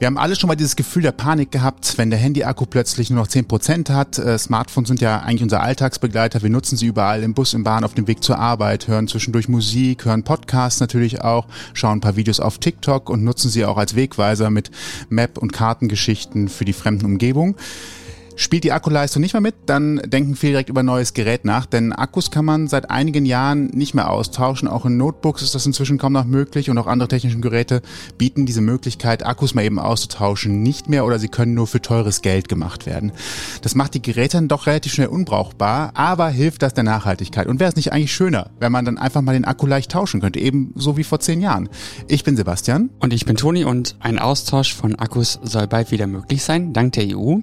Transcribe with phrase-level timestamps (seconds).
[0.00, 3.20] Wir haben alle schon mal dieses Gefühl der Panik gehabt, wenn der Handy-Akku plötzlich nur
[3.20, 4.16] noch 10% hat.
[4.16, 6.40] Äh, Smartphones sind ja eigentlich unser Alltagsbegleiter.
[6.40, 9.50] Wir nutzen sie überall im Bus, im Bahn, auf dem Weg zur Arbeit, hören zwischendurch
[9.50, 13.76] Musik, hören Podcasts natürlich auch, schauen ein paar Videos auf TikTok und nutzen sie auch
[13.76, 14.70] als Wegweiser mit
[15.10, 17.56] Map- und Kartengeschichten für die fremden Umgebung.
[18.36, 21.92] Spielt die Akkuleistung nicht mehr mit, dann denken viele direkt über neues Gerät nach, denn
[21.92, 24.68] Akkus kann man seit einigen Jahren nicht mehr austauschen.
[24.68, 27.82] Auch in Notebooks ist das inzwischen kaum noch möglich und auch andere technische Geräte
[28.18, 32.22] bieten diese Möglichkeit, Akkus mal eben auszutauschen, nicht mehr oder sie können nur für teures
[32.22, 33.12] Geld gemacht werden.
[33.62, 37.46] Das macht die Geräte dann doch relativ schnell unbrauchbar, aber hilft das der Nachhaltigkeit?
[37.46, 40.20] Und wäre es nicht eigentlich schöner, wenn man dann einfach mal den Akku leicht tauschen
[40.20, 41.68] könnte, eben so wie vor zehn Jahren?
[42.08, 42.90] Ich bin Sebastian.
[43.00, 46.92] Und ich bin Toni und ein Austausch von Akkus soll bald wieder möglich sein, dank
[46.92, 47.38] der EU.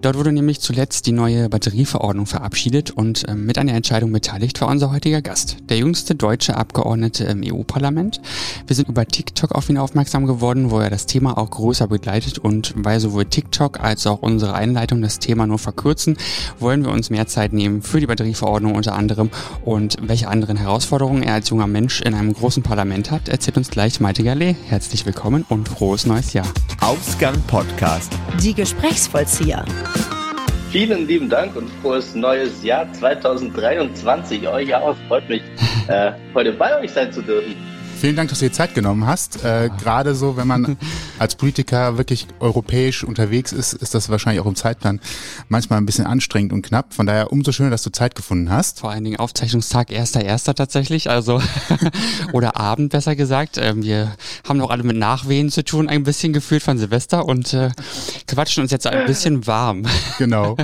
[0.00, 4.68] Dort wurde nämlich zuletzt die neue Batterieverordnung verabschiedet und äh, mit einer Entscheidung beteiligt war
[4.68, 8.20] unser heutiger Gast, der jüngste deutsche Abgeordnete im EU-Parlament.
[8.66, 12.38] Wir sind über TikTok auf ihn aufmerksam geworden, wo er das Thema auch größer begleitet
[12.38, 16.16] und weil sowohl TikTok als auch unsere Einleitung das Thema nur verkürzen,
[16.58, 19.30] wollen wir uns mehr Zeit nehmen für die Batterieverordnung unter anderem
[19.64, 23.70] und welche anderen Herausforderungen er als junger Mensch in einem großen Parlament hat, erzählt uns
[23.70, 24.56] gleich Malte Gallet.
[24.66, 26.46] Herzlich willkommen und frohes neues Jahr.
[26.80, 28.12] Ausgang Podcast.
[28.42, 29.64] Die Gesprächsvollzieher.
[30.70, 34.46] Vielen lieben Dank und frohes neues Jahr 2023.
[34.46, 34.94] Euch auch.
[35.08, 35.42] Freut mich,
[35.88, 37.56] äh, heute bei euch sein zu dürfen.
[38.00, 39.42] Vielen Dank, dass du dir Zeit genommen hast.
[39.44, 40.76] Äh, Gerade so, wenn man
[41.18, 45.00] als Politiker wirklich europäisch unterwegs ist, ist das wahrscheinlich auch im Zeitplan
[45.48, 46.94] manchmal ein bisschen anstrengend und knapp.
[46.94, 48.78] Von daher umso schöner, dass du Zeit gefunden hast.
[48.78, 50.54] Vor allen Dingen Aufzeichnungstag 1.1.
[50.54, 51.42] tatsächlich, also
[52.32, 53.58] oder Abend besser gesagt.
[53.58, 54.14] Ähm, wir
[54.48, 57.70] haben noch alle mit Nachwehen zu tun, ein bisschen gefühlt von Silvester und äh,
[58.28, 59.82] quatschen uns jetzt ein bisschen warm.
[60.18, 60.56] Genau.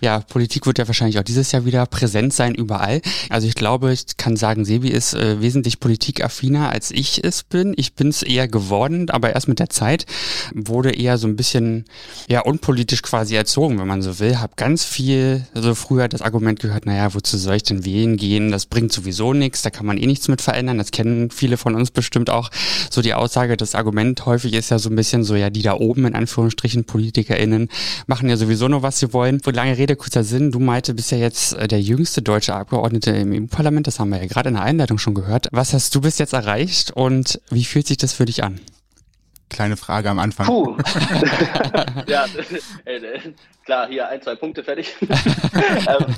[0.00, 3.00] ja, Politik wird ja wahrscheinlich auch dieses Jahr wieder präsent sein überall.
[3.30, 7.74] Also ich glaube, ich kann sagen, Sebi ist äh, wesentlich politikaffiner als ich es bin.
[7.76, 10.06] Ich bin es eher geworden, aber erst mit der Zeit
[10.54, 11.84] wurde eher so ein bisschen
[12.28, 14.38] ja unpolitisch quasi erzogen, wenn man so will.
[14.40, 18.50] Hab ganz viel, also früher das Argument gehört, naja, wozu soll ich denn wählen gehen?
[18.50, 20.78] Das bringt sowieso nichts, da kann man eh nichts mit verändern.
[20.78, 22.50] Das kennen viele von uns bestimmt auch.
[22.90, 25.74] So die Aussage, das Argument häufig ist ja so ein bisschen so, ja, die da
[25.74, 27.68] oben in Anführungsstrichen PolitikerInnen
[28.06, 29.40] machen ja sowieso nur, was sie wollen.
[29.44, 33.10] Wo lange Rede, kurzer Sinn, du meinte bist ja jetzt äh, der jüngste deutsche Abgeordnete
[33.10, 35.48] im EU-Parlament, das haben wir ja gerade in der Einleitung schon gehört.
[35.52, 36.57] Was hast du bis jetzt erreicht?
[36.58, 38.60] Erreicht und wie fühlt sich das für dich an?
[39.50, 40.46] Kleine Frage am Anfang.
[40.46, 40.76] Puh.
[42.06, 42.26] ja,
[42.84, 43.18] äh,
[43.64, 44.94] klar, hier ein, zwei Punkte fertig.
[45.00, 46.14] ähm,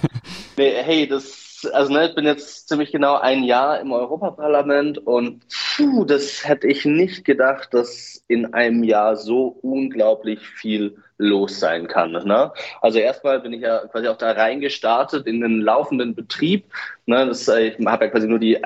[0.56, 5.44] nee, hey, das, also ne, ich bin jetzt ziemlich genau ein Jahr im Europaparlament und
[5.76, 11.86] puh, das hätte ich nicht gedacht, dass in einem Jahr so unglaublich viel los sein
[11.86, 12.12] kann.
[12.12, 12.52] Ne?
[12.80, 16.64] Also erstmal bin ich ja quasi auch da reingestartet in den laufenden Betrieb.
[17.06, 17.26] Ne?
[17.26, 18.58] Das, äh, ich habe ja quasi nur die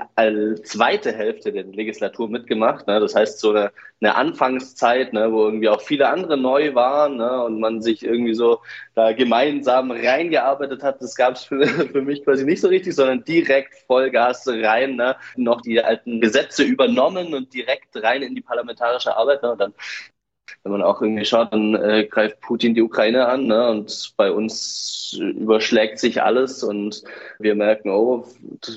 [0.63, 2.87] zweite Hälfte der Legislatur mitgemacht.
[2.87, 3.01] Ne?
[3.01, 5.33] Das heißt so eine, eine Anfangszeit, ne?
[5.33, 7.45] wo irgendwie auch viele andere neu waren ne?
[7.45, 8.61] und man sich irgendwie so
[8.95, 11.03] da gemeinsam reingearbeitet hat.
[11.03, 15.17] Das gab es für, für mich quasi nicht so richtig, sondern direkt Vollgas rein, ne?
[15.37, 19.43] noch die alten Gesetze übernommen und direkt rein in die parlamentarische Arbeit.
[19.43, 19.53] Ne?
[19.53, 19.75] Und dann
[20.63, 23.69] wenn man auch irgendwie schaut, dann äh, greift Putin die Ukraine an ne?
[23.71, 27.03] und bei uns überschlägt sich alles und
[27.39, 28.27] wir merken, oh,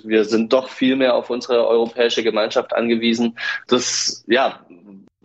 [0.03, 3.37] wir sind doch viel mehr auf unsere europäische Gemeinschaft angewiesen.
[3.67, 4.65] Das, ja,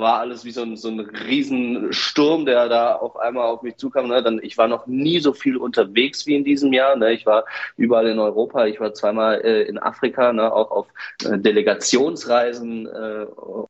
[0.03, 4.09] war alles wie so ein, so ein Riesensturm, der da auf einmal auf mich zukam.
[4.09, 4.23] Ne?
[4.23, 6.97] Dann, ich war noch nie so viel unterwegs wie in diesem Jahr.
[6.97, 7.13] Ne?
[7.13, 7.45] Ich war
[7.77, 10.53] überall in Europa, ich war zweimal äh, in Afrika, ne?
[10.53, 10.87] auch auf
[11.25, 13.27] äh, Delegationsreisen äh,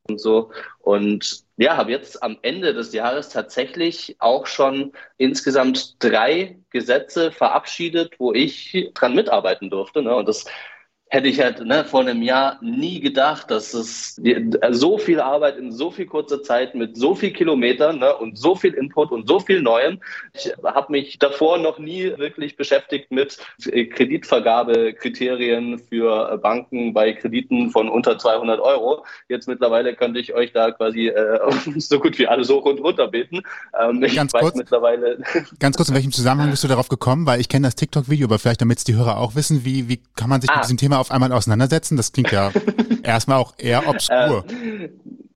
[0.07, 0.51] und so.
[0.79, 8.15] Und ja, habe jetzt am Ende des Jahres tatsächlich auch schon insgesamt drei Gesetze verabschiedet,
[8.19, 10.01] wo ich dran mitarbeiten durfte.
[10.01, 10.15] Ne?
[10.15, 10.45] Und das
[11.13, 14.19] hätte ich halt ne, vor einem Jahr nie gedacht, dass es
[14.71, 18.55] so viel Arbeit in so viel kurzer Zeit mit so viel Kilometern ne, und so
[18.55, 19.99] viel Input und so viel Neuem.
[20.33, 27.89] Ich habe mich davor noch nie wirklich beschäftigt mit Kreditvergabekriterien für Banken bei Krediten von
[27.89, 29.05] unter 200 Euro.
[29.29, 31.39] Jetzt mittlerweile könnte ich euch da quasi äh,
[31.77, 33.43] so gut wie alle so rund runter beten.
[33.79, 35.19] Ähm, ganz kurz, mittlerweile
[35.59, 37.27] ganz kurz, in welchem Zusammenhang bist du darauf gekommen?
[37.27, 40.01] Weil ich kenne das TikTok-Video, aber vielleicht damit es die Hörer auch wissen, wie, wie
[40.15, 40.55] kann man sich ah.
[40.55, 41.97] mit diesem Thema auf einmal auseinandersetzen?
[41.97, 42.51] Das klingt ja
[43.03, 44.45] erstmal auch eher obskur.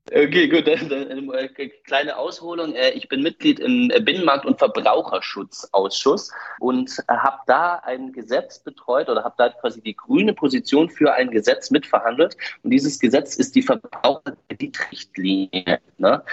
[0.09, 0.69] Okay, gut.
[0.69, 1.49] Eine
[1.83, 2.73] kleine Ausholung.
[2.73, 9.25] Äh, ich bin Mitglied im Binnenmarkt- und Verbraucherschutzausschuss und habe da ein Gesetz betreut oder
[9.25, 12.37] habe da quasi die grüne Position für ein Gesetz mitverhandelt.
[12.63, 15.81] Und dieses Gesetz ist die Verbraucherkreditrichtlinie.
[15.97, 16.23] Ne?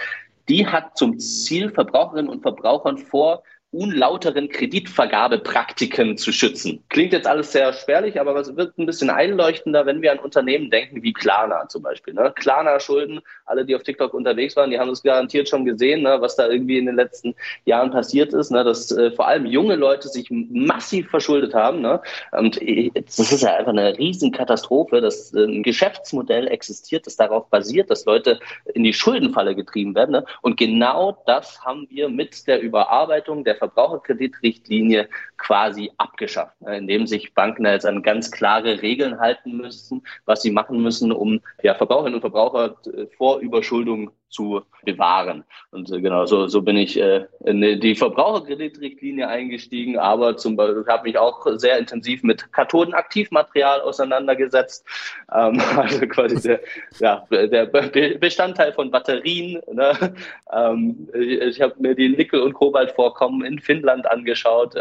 [0.47, 3.43] Die hat zum Ziel, Verbraucherinnen und Verbrauchern vor
[3.75, 6.83] unlauteren Kreditvergabepraktiken zu schützen.
[6.89, 10.71] Klingt jetzt alles sehr spärlich, aber es wird ein bisschen einleuchtender, wenn wir an Unternehmen
[10.71, 12.13] denken wie Klarna zum Beispiel.
[12.13, 12.31] Ne?
[12.35, 16.35] Klarna-Schulden, alle, die auf TikTok unterwegs waren, die haben es garantiert schon gesehen, ne, was
[16.35, 17.35] da irgendwie in den letzten
[17.65, 21.81] Jahren passiert ist, ne, dass äh, vor allem junge Leute sich massiv verschuldet haben.
[21.81, 22.01] Ne?
[22.31, 27.49] Und äh, das ist ja einfach eine Riesenkatastrophe, dass äh, ein Geschäftsmodell existiert, das darauf
[27.49, 28.39] basiert, dass Leute
[28.73, 30.11] in die Schuldenfalle getrieben werden.
[30.11, 30.25] Ne?
[30.41, 35.09] Und genau das haben wir mit der Überarbeitung der Verbraucherkreditrichtlinie
[35.45, 40.49] quasi abgeschafft, ne, indem sich Banken jetzt an ganz klare Regeln halten müssen, was sie
[40.49, 45.43] machen müssen, um ja, Verbraucherinnen und Verbraucher äh, vor Überschuldung zu bewahren.
[45.71, 50.85] Und äh, genau, so, so bin ich äh, in die Verbraucherkreditrichtlinie eingestiegen, aber zum Beispiel
[50.87, 54.85] habe mich auch sehr intensiv mit Kathodenaktivmaterial auseinandergesetzt.
[55.33, 56.59] Ähm, also quasi der,
[56.99, 59.61] ja, der Bestandteil von Batterien.
[59.71, 60.15] Ne?
[60.51, 64.75] Ähm, ich habe mir die Nickel- und Kobaltvorkommen in Finnland angeschaut.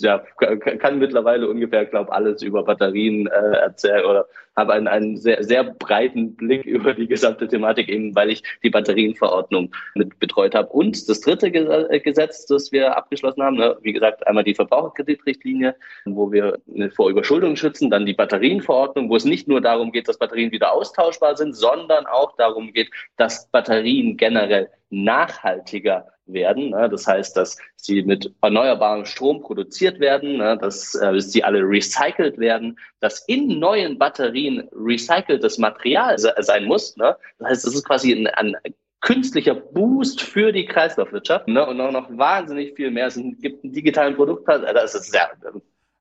[0.00, 4.26] Ja, kann mittlerweile ungefähr, glaube alles über Batterien äh, erzählen oder
[4.56, 8.70] habe einen, einen sehr, sehr breiten Blick über die gesamte Thematik, eben weil ich die
[8.70, 10.68] Batterienverordnung mit betreut habe.
[10.68, 15.74] Und das dritte äh, Gesetz, das wir abgeschlossen haben, ne, wie gesagt, einmal die Verbraucherkreditrichtlinie,
[16.06, 16.58] wo wir
[16.94, 20.72] vor Überschuldung schützen, dann die Batterienverordnung, wo es nicht nur darum geht, dass Batterien wieder
[20.72, 26.70] austauschbar sind, sondern auch darum geht, dass Batterien generell nachhaltiger werden.
[26.70, 26.88] Ne?
[26.88, 30.58] Das heißt, dass sie mit erneuerbarem Strom produziert werden, ne?
[30.58, 36.96] dass äh, sie alle recycelt werden, dass in neuen Batterien recyceltes Material sein muss.
[36.96, 37.16] Ne?
[37.38, 41.66] Das heißt, das ist quasi ein, ein künstlicher Boost für die Kreislaufwirtschaft ne?
[41.66, 43.06] und auch noch wahnsinnig viel mehr.
[43.06, 45.30] Es gibt einen digitalen Produktplan, das ist ja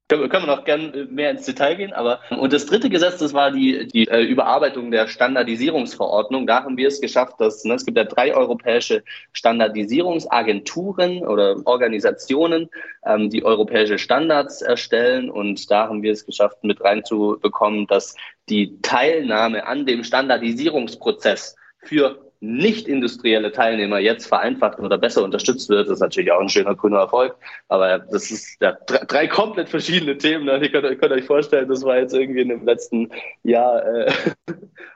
[0.07, 3.51] können, wir noch gern mehr ins Detail gehen, aber und das dritte Gesetz, das war
[3.51, 6.45] die, die äh, Überarbeitung der Standardisierungsverordnung.
[6.45, 12.69] Da haben wir es geschafft, dass ne, es gibt ja drei europäische Standardisierungsagenturen oder Organisationen,
[13.05, 18.15] ähm, die europäische Standards erstellen und da haben wir es geschafft, mit reinzubekommen, dass
[18.49, 25.87] die Teilnahme an dem Standardisierungsprozess für nicht industrielle Teilnehmer jetzt vereinfacht oder besser unterstützt wird,
[25.87, 27.35] ist natürlich auch ein schöner grüner Erfolg.
[27.69, 30.43] Aber das ist ja, drei, drei komplett verschiedene Themen.
[30.43, 30.59] Ne?
[30.61, 33.09] Ihr, könnt, ihr könnt euch vorstellen, das war jetzt irgendwie in dem letzten
[33.43, 34.11] Jahr äh,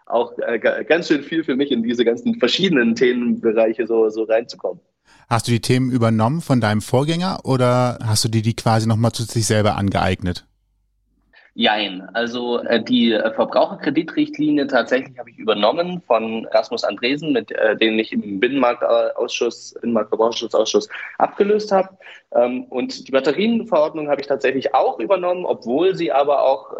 [0.07, 4.81] auch äh, ganz schön viel für mich, in diese ganzen verschiedenen Themenbereiche so, so reinzukommen.
[5.29, 9.13] Hast du die Themen übernommen von deinem Vorgänger oder hast du dir die quasi nochmal
[9.13, 10.46] zu sich selber angeeignet?
[11.59, 12.07] Jein.
[12.13, 17.97] Also äh, die äh, Verbraucherkreditrichtlinie tatsächlich habe ich übernommen von Rasmus Andresen, mit äh, dem
[17.97, 20.87] ich im Binnenmarktausschuss, Binnenmarktverbraucherschutzausschuss
[21.17, 21.97] abgelöst habe.
[22.35, 26.75] Ähm, und die Batterienverordnung habe ich tatsächlich auch übernommen, obwohl sie aber auch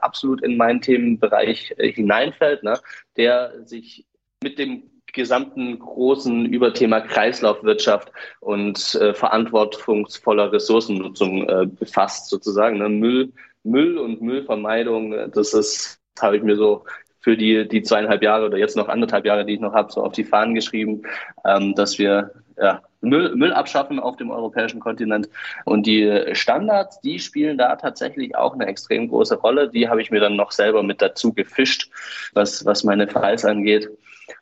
[0.00, 2.80] absolut in meinen Themenbereich hineinfällt, ne,
[3.18, 4.06] der sich
[4.42, 8.10] mit dem gesamten großen Überthema Kreislaufwirtschaft
[8.40, 12.78] und äh, verantwortungsvoller Ressourcennutzung äh, befasst, sozusagen.
[12.78, 12.88] Ne?
[12.88, 13.32] Müll
[13.66, 16.84] Müll und Müllvermeidung, das ist, habe ich mir so
[17.20, 20.02] für die, die zweieinhalb Jahre oder jetzt noch anderthalb Jahre, die ich noch habe, so
[20.02, 21.02] auf die Fahnen geschrieben,
[21.44, 25.28] ähm, dass wir ja, Müll, Müll abschaffen auf dem europäischen Kontinent.
[25.64, 29.68] Und die Standards, die spielen da tatsächlich auch eine extrem große Rolle.
[29.68, 31.90] Die habe ich mir dann noch selber mit dazu gefischt,
[32.32, 33.88] was, was meine Files angeht.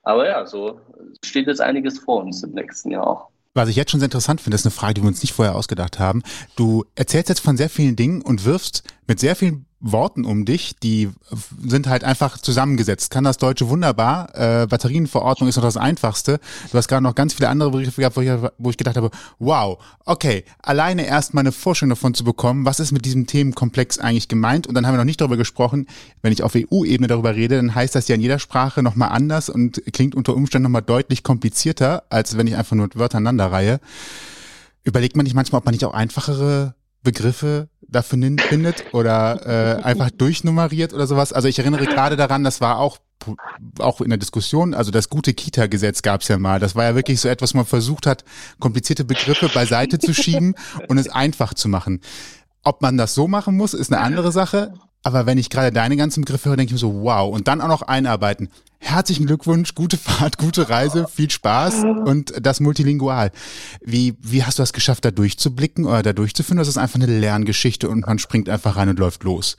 [0.03, 0.81] Aber ja, so
[1.25, 3.34] steht jetzt einiges vor uns im nächsten Jahr auch.
[3.57, 5.55] Was ich jetzt schon sehr interessant finde, ist eine Frage, die wir uns nicht vorher
[5.55, 6.23] ausgedacht haben.
[6.57, 10.77] Du erzählst jetzt von sehr vielen Dingen und wirfst mit sehr vielen Worten um dich,
[10.83, 11.11] die
[11.63, 13.11] sind halt einfach zusammengesetzt.
[13.11, 14.35] Kann das Deutsche wunderbar.
[14.35, 16.41] Äh, Batterienverordnung ist noch das Einfachste.
[16.73, 19.11] Du hast gerade noch ganz viele andere Begriffe gehabt, wo ich, wo ich gedacht habe,
[19.39, 23.99] wow, okay, alleine erst mal eine Vorstellung davon zu bekommen, was ist mit diesem Themenkomplex
[23.99, 24.67] eigentlich gemeint.
[24.67, 25.87] Und dann haben wir noch nicht darüber gesprochen,
[26.23, 29.51] wenn ich auf EU-Ebene darüber rede, dann heißt das ja in jeder Sprache nochmal anders
[29.51, 33.81] und klingt unter Umständen nochmal deutlich komplizierter, als wenn ich einfach nur Wörter aneinanderreihe.
[34.83, 40.11] Überlegt man nicht manchmal, ob man nicht auch einfachere Begriffe dafür findet oder äh, einfach
[40.11, 41.33] durchnummeriert oder sowas.
[41.33, 42.99] Also ich erinnere gerade daran, das war auch
[43.79, 46.61] auch in der Diskussion, also das gute Kita-Gesetz gab es ja mal.
[46.61, 48.23] Das war ja wirklich so etwas, wo man versucht hat,
[48.59, 50.55] komplizierte Begriffe beiseite zu schieben
[50.89, 52.01] und es einfach zu machen.
[52.63, 54.75] Ob man das so machen muss, ist eine andere Sache.
[55.03, 57.33] Aber wenn ich gerade deine ganzen Begriffe höre, denke ich mir so, wow.
[57.33, 58.49] Und dann auch noch einarbeiten.
[58.85, 63.33] Herzlichen Glückwunsch, gute Fahrt, gute Reise, viel Spaß und das multilingual.
[63.83, 66.59] Wie, wie hast du das geschafft, da durchzublicken oder da durchzuführen?
[66.59, 69.57] Das ist einfach eine Lerngeschichte und man springt einfach rein und läuft los.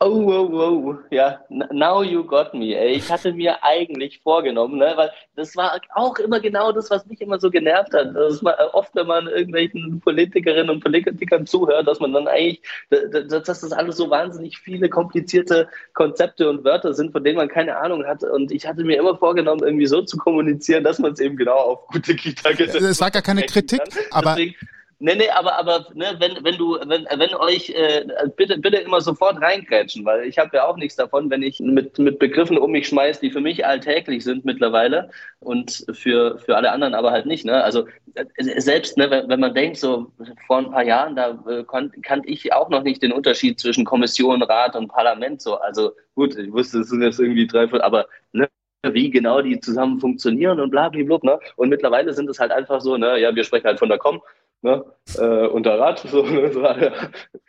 [0.00, 1.40] Oh, oh, oh, ja,
[1.70, 2.94] now you got me, ey.
[2.94, 7.20] Ich hatte mir eigentlich vorgenommen, ne, weil das war auch immer genau das, was mich
[7.20, 8.16] immer so genervt hat.
[8.16, 13.44] Das ist oft, wenn man irgendwelchen Politikerinnen und Politikern zuhört, dass man dann eigentlich, dass
[13.44, 18.04] das alles so wahnsinnig viele komplizierte Konzepte und Wörter sind, von denen man keine Ahnung
[18.04, 18.24] hat.
[18.24, 21.56] Und ich hatte mir immer vorgenommen, irgendwie so zu kommunizieren, dass man es eben genau
[21.56, 22.88] auf gute Kita-Gesetze.
[22.88, 24.30] Es war gar keine Kritik, aber.
[24.30, 24.56] Deswegen,
[25.04, 28.06] Nee, nee, aber, aber ne, wenn, wenn du, wenn, wenn euch äh,
[28.36, 31.98] bitte, bitte immer sofort reingrätschen, weil ich habe ja auch nichts davon, wenn ich mit,
[31.98, 36.70] mit Begriffen um mich schmeiß, die für mich alltäglich sind mittlerweile und für, für alle
[36.70, 37.44] anderen aber halt nicht.
[37.44, 37.64] Ne?
[37.64, 40.12] Also äh, selbst ne, wenn, wenn man denkt, so
[40.46, 44.40] vor ein paar Jahren, da äh, kannte ich auch noch nicht den Unterschied zwischen Kommission,
[44.40, 45.42] Rat und Parlament.
[45.42, 45.56] So.
[45.56, 48.48] Also gut, ich wusste, es sind jetzt irgendwie drei, aber ne,
[48.84, 51.40] wie genau die zusammen funktionieren und bla, bla, bla, ne?
[51.56, 54.20] Und mittlerweile sind es halt einfach so, ne, ja, wir sprechen halt von der Com
[54.62, 54.84] ne,
[55.18, 56.02] äh, unter Rad.
[56.12, 56.60] So, ne, so,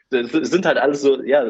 [0.10, 1.50] das sind halt alles so ja,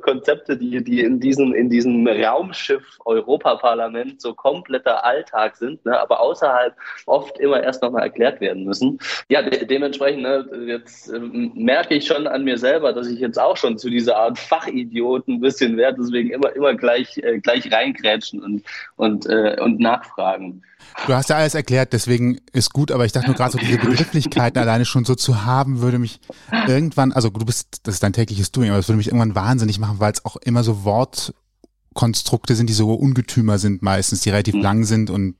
[0.00, 6.20] Konzepte, die, die in, diesen, in diesem Raumschiff Europaparlament so kompletter Alltag sind, ne, aber
[6.20, 6.74] außerhalb
[7.06, 8.98] oft immer erst nochmal erklärt werden müssen.
[9.28, 13.38] Ja, de dementsprechend, ne, jetzt äh, merke ich schon an mir selber, dass ich jetzt
[13.38, 17.72] auch schon zu dieser Art Fachidioten ein bisschen werde, deswegen immer, immer gleich, äh, gleich
[17.72, 18.62] reinkrätschen und,
[18.96, 20.62] und, äh, und nachfragen.
[21.06, 23.78] Du hast ja alles erklärt, deswegen ist gut, aber ich dachte nur gerade so diese
[23.78, 26.20] Begrifflichkeiten alleine schon so zu haben, würde mich
[26.66, 29.78] irgendwann, also du bist, das ist dein tägliches Doing, aber das würde mich irgendwann wahnsinnig
[29.78, 34.54] machen, weil es auch immer so Wortkonstrukte sind, die so Ungetümer sind meistens, die relativ
[34.54, 34.62] mhm.
[34.62, 35.36] lang sind und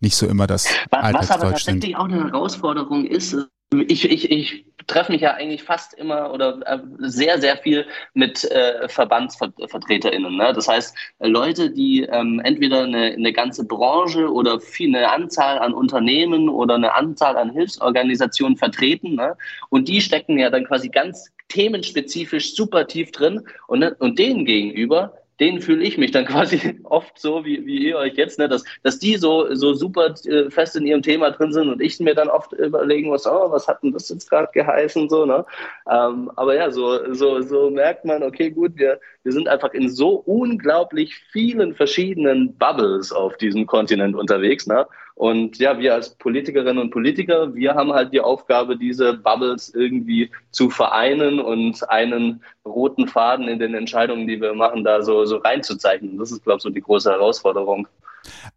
[0.00, 1.96] nicht so immer das Was, was aber tatsächlich sind.
[1.96, 3.36] auch eine Herausforderung ist,
[3.72, 8.44] ich, ich, ich treffe mich ja eigentlich fast immer oder äh, sehr, sehr viel mit
[8.50, 10.36] äh, VerbandsvertreterInnen.
[10.36, 10.52] Ne?
[10.52, 15.74] Das heißt, Leute, die ähm, entweder eine, eine ganze Branche oder viel, eine Anzahl an
[15.74, 19.14] Unternehmen oder eine Anzahl an Hilfsorganisationen vertreten.
[19.14, 19.36] Ne?
[19.70, 23.42] Und die stecken ja dann quasi ganz themenspezifisch super tief drin.
[23.66, 27.88] Und, ne, und denen gegenüber denen fühle ich mich dann quasi oft so, wie, wie
[27.88, 31.32] ihr euch jetzt, ne, dass, dass die so, so super äh, fest in ihrem Thema
[31.32, 34.30] drin sind und ich mir dann oft überlegen muss, oh, was hat denn das jetzt
[34.30, 35.44] gerade geheißen, so, ne?
[35.90, 39.88] Ähm, aber ja, so, so, so merkt man, okay, gut, wir, wir sind einfach in
[39.90, 44.86] so unglaublich vielen verschiedenen Bubbles auf diesem Kontinent unterwegs, ne?
[45.14, 50.30] Und ja, wir als Politikerinnen und Politiker, wir haben halt die Aufgabe, diese Bubbles irgendwie
[50.50, 55.36] zu vereinen und einen roten Faden in den Entscheidungen, die wir machen, da so, so
[55.36, 56.18] reinzuzeichnen.
[56.18, 57.86] Das ist, glaube ich, so die große Herausforderung.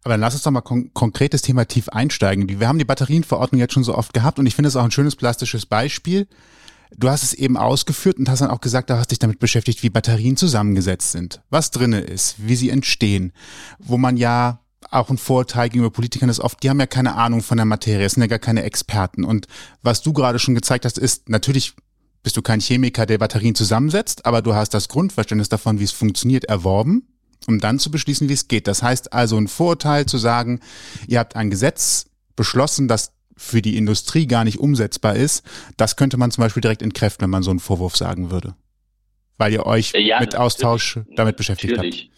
[0.02, 2.48] Aber dann lass uns doch mal kon konkretes Thema tief einsteigen.
[2.60, 4.90] Wir haben die Batterienverordnung jetzt schon so oft gehabt und ich finde es auch ein
[4.90, 6.28] schönes plastisches Beispiel.
[6.96, 9.82] Du hast es eben ausgeführt und hast dann auch gesagt, du hast dich damit beschäftigt,
[9.82, 13.32] wie Batterien zusammengesetzt sind, was drinne ist, wie sie entstehen,
[13.78, 14.60] wo man ja
[14.90, 18.06] auch ein Vorteil gegenüber Politikern ist oft, die haben ja keine Ahnung von der Materie,
[18.06, 19.24] es sind ja gar keine Experten.
[19.24, 19.46] Und
[19.82, 21.74] was du gerade schon gezeigt hast, ist, natürlich
[22.22, 25.92] bist du kein Chemiker, der Batterien zusammensetzt, aber du hast das Grundverständnis davon, wie es
[25.92, 27.06] funktioniert, erworben,
[27.46, 28.66] um dann zu beschließen, wie es geht.
[28.66, 30.60] Das heißt also ein Vorteil zu sagen,
[31.06, 35.44] ihr habt ein Gesetz beschlossen, das für die Industrie gar nicht umsetzbar ist,
[35.76, 38.54] das könnte man zum Beispiel direkt entkräften, wenn man so einen Vorwurf sagen würde.
[39.36, 42.10] Weil ihr euch ja, mit Austausch damit beschäftigt natürlich.
[42.10, 42.15] habt.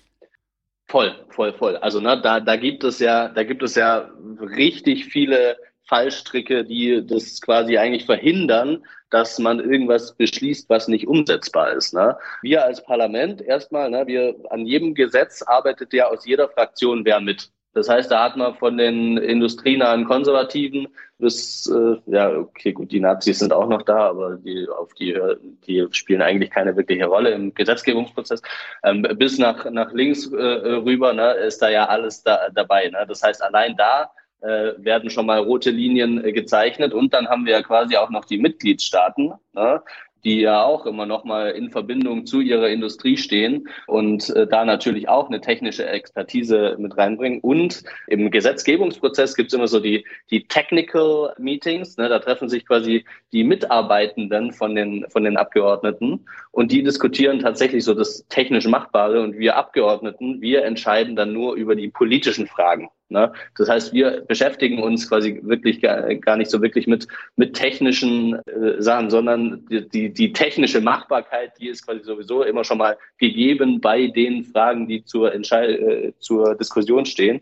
[0.88, 1.76] Voll, voll, voll.
[1.76, 7.06] Also ne, da, da gibt es ja, da gibt es ja richtig viele Fallstricke, die
[7.06, 11.94] das quasi eigentlich verhindern, dass man irgendwas beschließt, was nicht umsetzbar ist.
[11.94, 12.16] Ne?
[12.42, 17.20] Wir als Parlament erstmal, ne, wir an jedem Gesetz arbeitet ja aus jeder Fraktion wer
[17.20, 17.50] mit.
[17.74, 23.00] Das heißt, da hat man von den industrienahen Konservativen bis, äh, ja, okay, gut, die
[23.00, 25.18] Nazis sind auch noch da, aber die, auf die,
[25.66, 28.40] die spielen eigentlich keine wirkliche Rolle im Gesetzgebungsprozess.
[28.84, 32.88] Ähm, bis nach, nach links äh, rüber ne, ist da ja alles da, dabei.
[32.88, 33.04] Ne?
[33.06, 34.10] Das heißt, allein da
[34.40, 38.10] äh, werden schon mal rote Linien äh, gezeichnet und dann haben wir ja quasi auch
[38.10, 39.82] noch die Mitgliedstaaten, ne,
[40.24, 44.64] die ja auch immer noch mal in Verbindung zu ihrer Industrie stehen und äh, da
[44.64, 47.40] natürlich auch eine technische Expertise mit reinbringen.
[47.40, 52.66] Und im Gesetzgebungsprozess gibt es immer so die, die Technical Meetings, ne, da treffen sich
[52.66, 58.66] quasi die Mitarbeitenden von den, von den Abgeordneten und die diskutieren tatsächlich so das technisch
[58.66, 62.88] Machbare und wir Abgeordneten, wir entscheiden dann nur über die politischen Fragen.
[63.10, 63.32] Ne?
[63.56, 68.34] Das heißt, wir beschäftigen uns quasi wirklich gar, gar nicht so wirklich mit, mit technischen
[68.46, 72.98] äh, Sachen, sondern die, die, die technische Machbarkeit, die ist quasi sowieso immer schon mal
[73.18, 77.40] gegeben bei den Fragen, die zur, Entscheid äh, zur Diskussion stehen.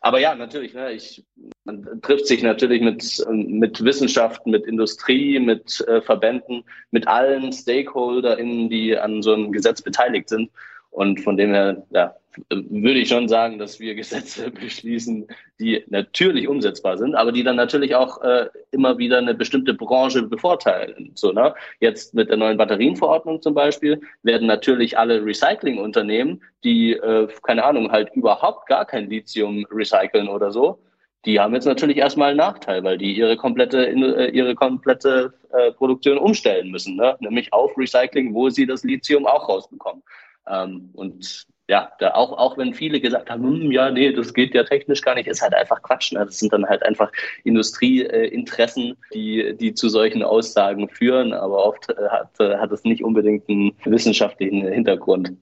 [0.00, 1.24] Aber ja, natürlich, ne, ich,
[1.64, 8.68] man trifft sich natürlich mit, mit Wissenschaft, mit Industrie, mit äh, Verbänden, mit allen StakeholderInnen,
[8.68, 10.50] die an so einem Gesetz beteiligt sind.
[10.94, 12.14] Und von dem her, ja,
[12.50, 15.26] würde ich schon sagen, dass wir Gesetze beschließen,
[15.58, 20.22] die natürlich umsetzbar sind, aber die dann natürlich auch äh, immer wieder eine bestimmte Branche
[20.22, 21.10] bevorteilen.
[21.14, 21.52] So, ne?
[21.80, 27.90] Jetzt mit der neuen Batterienverordnung zum Beispiel werden natürlich alle Recyclingunternehmen, die, äh, keine Ahnung,
[27.90, 30.78] halt überhaupt gar kein Lithium recyceln oder so,
[31.24, 35.72] die haben jetzt natürlich erstmal einen Nachteil, weil die ihre komplette, äh, ihre komplette äh,
[35.72, 37.16] Produktion umstellen müssen, ne?
[37.18, 40.04] nämlich auf Recycling, wo sie das Lithium auch rausbekommen.
[40.48, 44.54] Ähm, und ja, da auch, auch wenn viele gesagt haben, hm, ja, nee, das geht
[44.54, 46.12] ja technisch gar nicht, ist halt einfach Quatsch.
[46.12, 46.24] Ne?
[46.24, 47.10] Das sind dann halt einfach
[47.44, 53.02] Industrieinteressen, die, die zu solchen Aussagen führen, aber oft äh, hat, äh, hat es nicht
[53.02, 55.32] unbedingt einen wissenschaftlichen Hintergrund.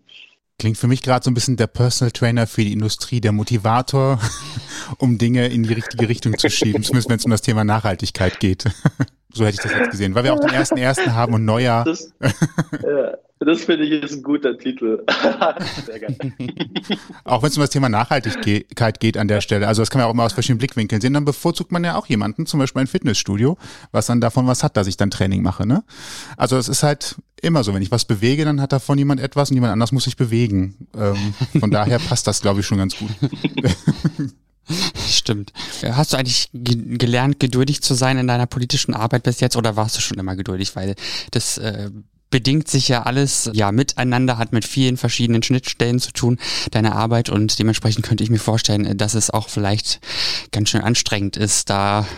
[0.60, 4.20] Klingt für mich gerade so ein bisschen der Personal Trainer für die Industrie, der Motivator,
[4.98, 8.38] um Dinge in die richtige Richtung zu schieben, zumindest wenn es um das Thema Nachhaltigkeit
[8.38, 8.66] geht.
[9.32, 11.84] so hätte ich das jetzt gesehen, weil wir auch den ersten ersten haben und Neujahr.
[11.84, 13.14] Das, ja.
[13.44, 15.04] Das finde ich ist ein guter Titel.
[15.86, 16.16] Sehr geil.
[17.24, 20.08] auch wenn es um das Thema Nachhaltigkeit geht an der Stelle, also das kann man
[20.08, 22.86] auch immer aus verschiedenen Blickwinkeln sehen, dann bevorzugt man ja auch jemanden, zum Beispiel ein
[22.86, 23.56] Fitnessstudio,
[23.90, 25.66] was dann davon was hat, dass ich dann Training mache.
[25.66, 25.82] Ne?
[26.36, 29.50] Also es ist halt immer so, wenn ich was bewege, dann hat davon jemand etwas
[29.50, 30.86] und jemand anders muss sich bewegen.
[30.96, 33.10] Ähm, von daher passt das, glaube ich, schon ganz gut.
[35.08, 35.52] Stimmt.
[35.82, 39.96] Hast du eigentlich gelernt, geduldig zu sein in deiner politischen Arbeit bis jetzt oder warst
[39.96, 40.76] du schon immer geduldig?
[40.76, 40.94] Weil
[41.32, 41.90] das äh,
[42.32, 46.38] bedingt sich ja alles ja miteinander, hat mit vielen verschiedenen Schnittstellen zu tun,
[46.72, 50.00] deine Arbeit und dementsprechend könnte ich mir vorstellen, dass es auch vielleicht
[50.50, 52.08] ganz schön anstrengend ist, da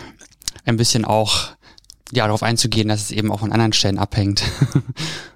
[0.64, 1.48] ein bisschen auch
[2.12, 4.42] ja darauf einzugehen, dass es eben auch von anderen Stellen abhängt.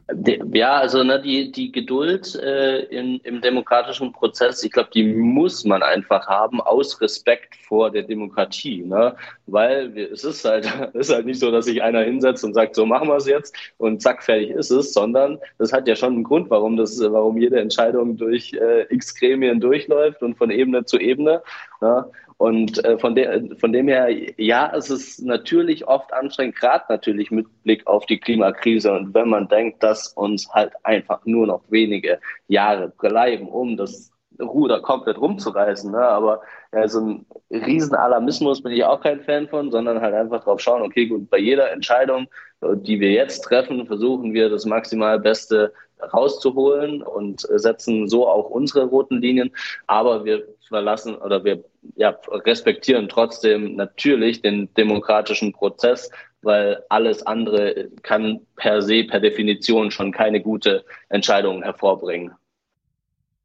[0.55, 5.67] Ja, also ne, die, die Geduld äh, in, im demokratischen Prozess, ich glaube, die muss
[5.67, 8.85] man einfach haben, aus Respekt vor der Demokratie.
[8.85, 9.15] Ne?
[9.47, 12.87] Weil es ist halt, ist halt nicht so, dass sich einer hinsetzt und sagt, so
[12.87, 16.25] machen wir es jetzt und zack, fertig ist es, sondern das hat ja schon einen
[16.25, 20.99] Grund, warum das, warum jede Entscheidung durch äh, X Gremien durchläuft und von Ebene zu
[20.99, 21.43] Ebene.
[21.83, 22.07] Ne?
[22.38, 24.09] Und äh, von, de von dem her,
[24.40, 28.92] ja, es ist natürlich oft anstrengend, gerade natürlich mit Blick auf die Klimakrise.
[28.92, 34.12] Und wenn man denkt, dass uns halt einfach nur noch wenige Jahre bleiben, um das
[34.40, 35.90] Ruder komplett rumzureißen.
[35.90, 35.99] Ne?
[35.99, 36.42] Aber
[36.73, 40.61] ja, so ein riesen Alarmismus bin ich auch kein Fan von, sondern halt einfach drauf
[40.61, 42.28] schauen, okay, gut, bei jeder Entscheidung,
[42.62, 45.73] die wir jetzt treffen, versuchen wir das maximal Beste
[46.12, 49.50] rauszuholen und setzen so auch unsere roten Linien.
[49.87, 51.64] Aber wir verlassen oder wir
[51.97, 56.11] ja, respektieren trotzdem natürlich den demokratischen Prozess,
[56.43, 62.33] weil alles andere kann per se, per Definition schon keine gute Entscheidung hervorbringen.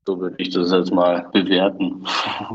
[0.05, 2.05] So würde ich das jetzt mal bewerten.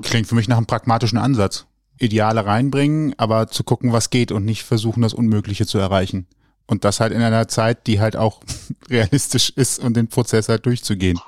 [0.03, 1.67] Klingt für mich nach einem pragmatischen Ansatz.
[1.99, 6.29] Ideale reinbringen, aber zu gucken, was geht und nicht versuchen, das Unmögliche zu erreichen.
[6.69, 8.41] Und das halt in einer Zeit, die halt auch
[8.91, 11.19] realistisch ist und den Prozess halt durchzugehen.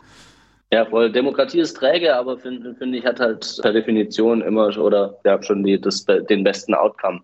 [0.73, 1.11] Ja, voll.
[1.11, 5.65] Demokratie ist träge, aber finde find ich, hat halt per Definition immer oder ja schon
[5.65, 7.21] die, das, den besten Outcome.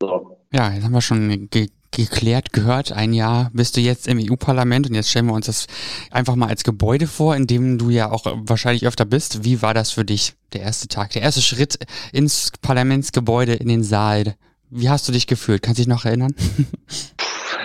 [0.00, 0.38] So.
[0.52, 4.88] Ja, jetzt haben wir schon ge geklärt gehört, ein Jahr bist du jetzt im EU-Parlament
[4.88, 5.68] und jetzt stellen wir uns das
[6.10, 9.44] einfach mal als Gebäude vor, in dem du ja auch wahrscheinlich öfter bist.
[9.44, 11.78] Wie war das für dich, der erste Tag, der erste Schritt
[12.12, 14.34] ins Parlamentsgebäude, in den Saal?
[14.76, 15.62] Wie hast du dich gefühlt?
[15.62, 16.34] Kannst du dich noch erinnern?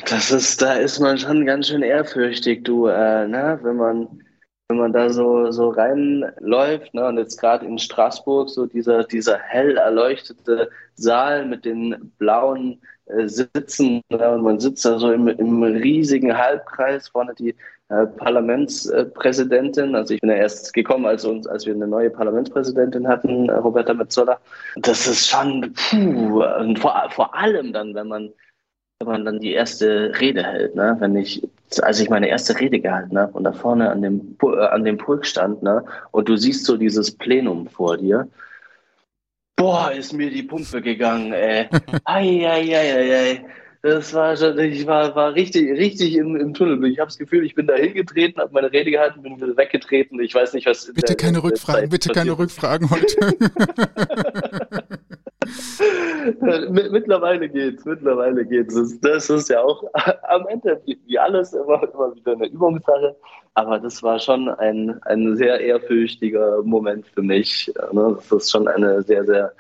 [0.10, 3.60] Das ist, da ist man schon ganz schön ehrfürchtig, du, äh, ne?
[3.62, 4.08] wenn man
[4.70, 9.38] wenn man da so, so reinläuft, ne, und jetzt gerade in Straßburg, so dieser, dieser
[9.40, 15.28] hell erleuchtete Saal mit den blauen äh, Sitzen, ne, und man sitzt da so im,
[15.28, 17.56] im riesigen Halbkreis, vorne die
[17.90, 23.08] äh, Parlamentspräsidentin, also ich bin ja erst gekommen, als, uns, als wir eine neue Parlamentspräsidentin
[23.08, 24.40] hatten, äh, Roberta Metzola.
[24.78, 28.30] Das ist schon, puh, und vor, vor allem dann, wenn man
[29.02, 30.98] wenn man dann die erste Rede hält, ne?
[31.00, 31.48] wenn ich,
[31.82, 34.98] als ich meine erste Rede gehalten habe und da vorne an dem, äh, an dem
[34.98, 35.86] Pulk stand, ne?
[36.12, 38.28] und du siehst so dieses Plenum vor dir,
[39.56, 41.70] boah, ist mir die Pumpe gegangen, ey.
[42.04, 43.46] ei, ei, ei, ei, ei.
[43.82, 46.84] Das war schon, ich war, war richtig, richtig im, im Tunnel.
[46.86, 50.20] Ich habe das Gefühl, ich bin da hingetreten, habe meine Rede gehalten, bin wieder weggetreten.
[50.20, 50.88] Ich weiß nicht, was.
[50.88, 53.38] Bitte der, keine Rückfragen, bitte keine Rückfragen heute.
[56.92, 59.00] mittlerweile geht's, mittlerweile geht's.
[59.00, 59.84] Das ist ja auch
[60.28, 63.16] am Ende wie alles immer, immer wieder eine Übungssache.
[63.54, 67.72] Aber das war schon ein, ein sehr ehrfürchtiger Moment für mich.
[67.92, 68.18] Ne?
[68.18, 69.54] Das ist schon eine sehr, sehr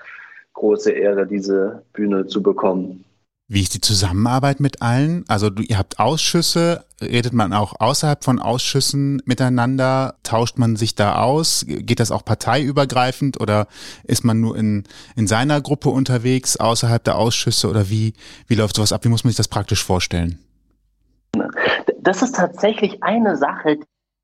[0.53, 3.05] große Ehre, diese Bühne zu bekommen.
[3.51, 5.25] Wie ist die Zusammenarbeit mit allen?
[5.27, 10.17] Also du, ihr habt Ausschüsse, redet man auch außerhalb von Ausschüssen miteinander?
[10.21, 11.65] Tauscht man sich da aus?
[11.67, 13.65] Geht das auch parteiübergreifend oder
[14.03, 14.83] ist man nur in,
[15.15, 18.13] in seiner Gruppe unterwegs, außerhalb der Ausschüsse oder wie,
[18.45, 19.03] wie läuft sowas ab?
[19.03, 20.38] Wie muss man sich das praktisch vorstellen?
[21.99, 23.79] Das ist tatsächlich eine Sache,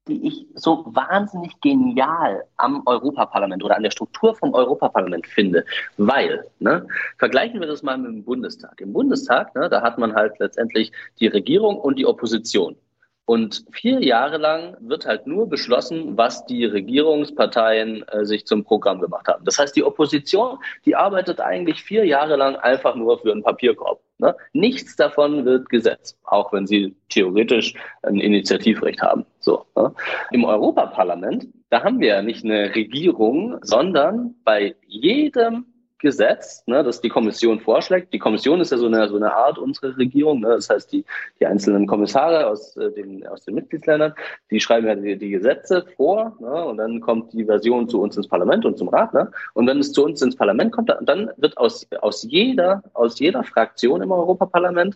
[0.07, 5.65] die ich so wahnsinnig genial am Europaparlament oder an der Struktur vom Europaparlament finde.
[5.97, 6.87] Weil, ne,
[7.17, 8.79] vergleichen wir das mal mit dem Bundestag.
[8.81, 12.75] Im Bundestag, ne, da hat man halt letztendlich die Regierung und die Opposition.
[13.25, 19.01] Und vier Jahre lang wird halt nur beschlossen, was die Regierungsparteien äh, sich zum Programm
[19.01, 19.43] gemacht haben.
[19.45, 23.99] Das heißt, die Opposition, die arbeitet eigentlich vier Jahre lang einfach nur für einen Papierkorb.
[24.19, 24.35] Ne?
[24.53, 29.25] Nichts davon wird Gesetz, auch wenn sie theoretisch ein Initiativrecht haben.
[29.39, 29.91] So, ne?
[30.31, 35.65] Im Europaparlament, da haben wir ja nicht eine Regierung, sondern bei jedem
[36.05, 38.13] Gesetz, ne, das die Kommission vorschlägt.
[38.13, 40.39] Die Kommission ist ja so eine, so eine Art unsere Regierung.
[40.39, 41.03] Ne, das heißt, die,
[41.39, 44.13] die einzelnen Kommissare aus, äh, den, aus den Mitgliedsländern,
[44.51, 48.15] die schreiben ja die, die Gesetze vor ne, und dann kommt die Version zu uns
[48.15, 49.15] ins Parlament und zum Rat.
[49.15, 53.19] Ne, und wenn es zu uns ins Parlament kommt, dann wird aus, aus, jeder, aus
[53.19, 54.95] jeder Fraktion im Europaparlament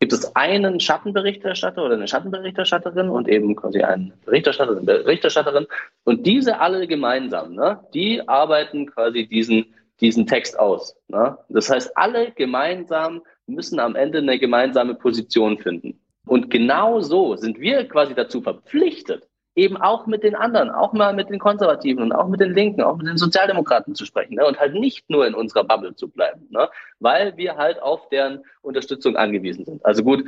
[0.00, 5.66] gibt es einen Schattenberichterstatter oder eine Schattenberichterstatterin und eben quasi einen Berichterstatter, eine Berichterstatterin.
[6.04, 9.66] Und diese alle gemeinsam, ne, die arbeiten quasi diesen
[10.00, 10.96] diesen Text aus.
[11.08, 11.36] Ne?
[11.48, 16.00] Das heißt, alle gemeinsam müssen am Ende eine gemeinsame Position finden.
[16.26, 21.14] Und genau so sind wir quasi dazu verpflichtet, eben auch mit den anderen, auch mal
[21.14, 24.46] mit den Konservativen und auch mit den Linken, auch mit den Sozialdemokraten zu sprechen ne?
[24.46, 26.68] und halt nicht nur in unserer Bubble zu bleiben, ne?
[27.00, 29.84] weil wir halt auf deren Unterstützung angewiesen sind.
[29.84, 30.24] Also gut,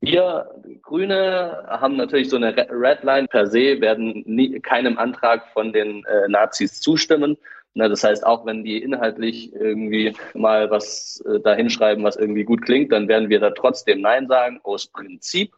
[0.00, 0.50] wir
[0.82, 6.28] Grüne haben natürlich so eine Redline per se, werden nie, keinem Antrag von den äh,
[6.28, 7.38] Nazis zustimmen.
[7.74, 12.44] Na, das heißt, auch wenn die inhaltlich irgendwie mal was äh, da hinschreiben, was irgendwie
[12.44, 15.56] gut klingt, dann werden wir da trotzdem Nein sagen, aus Prinzip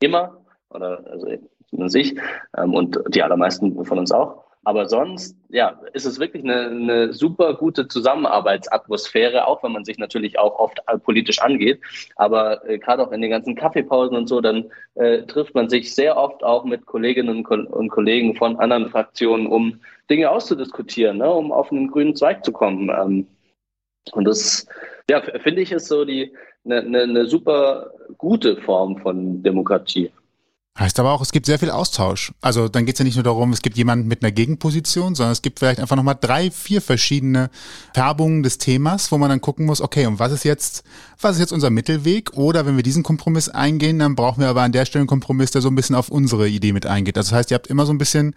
[0.00, 1.28] immer, oder also
[1.68, 2.16] zumindest ich
[2.56, 4.49] ähm, und die allermeisten von uns auch.
[4.62, 9.96] Aber sonst, ja, ist es wirklich eine, eine super gute Zusammenarbeitsatmosphäre, auch wenn man sich
[9.96, 11.80] natürlich auch oft politisch angeht.
[12.16, 15.94] Aber äh, gerade auch in den ganzen Kaffeepausen und so, dann äh, trifft man sich
[15.94, 21.52] sehr oft auch mit Kolleginnen und, Kollegen von anderen Fraktionen, um Dinge auszudiskutieren, ne, um
[21.52, 22.90] auf einen grünen Zweig zu kommen.
[22.90, 23.26] Ähm,
[24.12, 24.66] und das,
[25.08, 26.34] ja, finde ich, ist so die
[26.66, 30.10] eine, eine, eine super gute Form von Demokratie.
[30.78, 32.32] Heißt aber auch, es gibt sehr viel Austausch.
[32.40, 35.32] Also dann geht es ja nicht nur darum, es gibt jemanden mit einer Gegenposition, sondern
[35.32, 37.50] es gibt vielleicht einfach nochmal drei, vier verschiedene
[37.92, 40.84] Färbungen des Themas, wo man dann gucken muss, okay, und was ist jetzt,
[41.20, 42.34] was ist jetzt unser Mittelweg?
[42.34, 45.50] Oder wenn wir diesen Kompromiss eingehen, dann brauchen wir aber an der Stelle einen Kompromiss,
[45.50, 47.18] der so ein bisschen auf unsere Idee mit eingeht.
[47.18, 48.34] Also das heißt, ihr habt immer so ein bisschen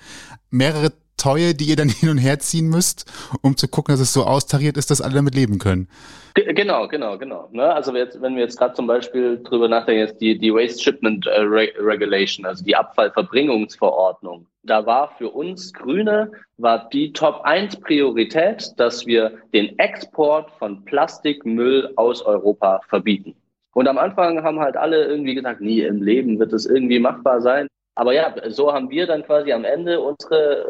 [0.50, 0.92] mehrere
[1.24, 3.06] Teue, die ihr dann hin und her ziehen müsst,
[3.42, 5.88] um zu gucken, dass es so austariert ist, dass alle damit leben können.
[6.36, 7.48] Genau, genau, genau.
[7.52, 7.72] Ne?
[7.74, 11.26] Also jetzt, wenn wir jetzt gerade zum Beispiel drüber nachdenken, jetzt die, die Waste Shipment
[11.28, 18.74] äh, Regulation, also die Abfallverbringungsverordnung, da war für uns Grüne, war die Top 1 Priorität,
[18.78, 23.36] dass wir den Export von Plastikmüll aus Europa verbieten.
[23.74, 27.42] Und am Anfang haben halt alle irgendwie gesagt, nie im Leben wird es irgendwie machbar
[27.42, 27.68] sein.
[27.96, 30.66] Aber ja, so haben wir dann quasi am Ende unsere,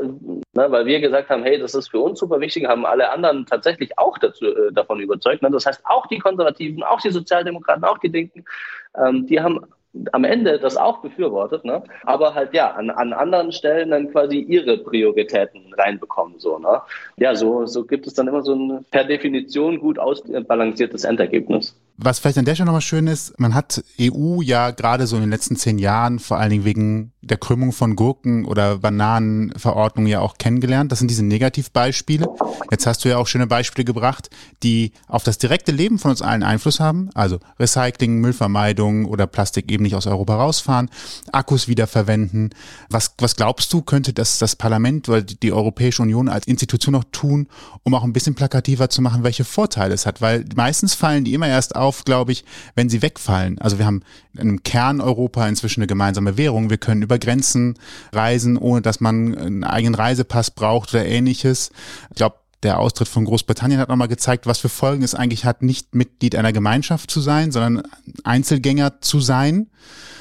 [0.54, 3.46] ne, weil wir gesagt haben, hey, das ist für uns super wichtig, haben alle anderen
[3.46, 5.42] tatsächlich auch dazu, äh, davon überzeugt.
[5.42, 5.50] Ne?
[5.50, 8.44] Das heißt, auch die Konservativen, auch die Sozialdemokraten, auch die Linken,
[8.98, 9.66] ähm, die haben
[10.12, 11.84] am Ende das auch befürwortet, ne?
[12.04, 16.40] aber halt ja, an, an anderen Stellen dann quasi ihre Prioritäten reinbekommen.
[16.40, 16.82] So, ne?
[17.18, 21.80] Ja, so, so gibt es dann immer so ein per Definition gut ausbalanciertes Endergebnis.
[21.98, 25.22] Was vielleicht an der Stelle nochmal schön ist, man hat EU ja gerade so in
[25.22, 30.20] den letzten zehn Jahren, vor allen Dingen wegen der Krümmung von Gurken oder Bananenverordnungen ja
[30.20, 30.92] auch kennengelernt.
[30.92, 32.28] Das sind diese Negativbeispiele.
[32.70, 34.30] Jetzt hast du ja auch schöne Beispiele gebracht,
[34.62, 37.10] die auf das direkte Leben von uns allen Einfluss haben.
[37.14, 40.90] Also Recycling, Müllvermeidung oder Plastik eben nicht aus Europa rausfahren,
[41.32, 42.50] Akkus wiederverwenden.
[42.90, 47.06] Was, was glaubst du, könnte das, das Parlament oder die Europäische Union als Institution noch
[47.12, 47.48] tun,
[47.84, 50.22] um auch ein bisschen plakativer zu machen, welche Vorteile es hat?
[50.22, 51.76] Weil meistens fallen die immer erst
[52.06, 53.60] glaube ich, wenn sie wegfallen.
[53.60, 54.02] Also wir haben
[54.38, 56.70] im Kern Europa inzwischen eine gemeinsame Währung.
[56.70, 57.78] Wir können über Grenzen
[58.12, 61.72] reisen, ohne dass man einen eigenen Reisepass braucht oder ähnliches.
[62.10, 65.62] Ich glaube, der Austritt von Großbritannien hat nochmal gezeigt, was für Folgen es eigentlich hat,
[65.62, 67.84] nicht Mitglied einer Gemeinschaft zu sein, sondern
[68.24, 69.70] Einzelgänger zu sein.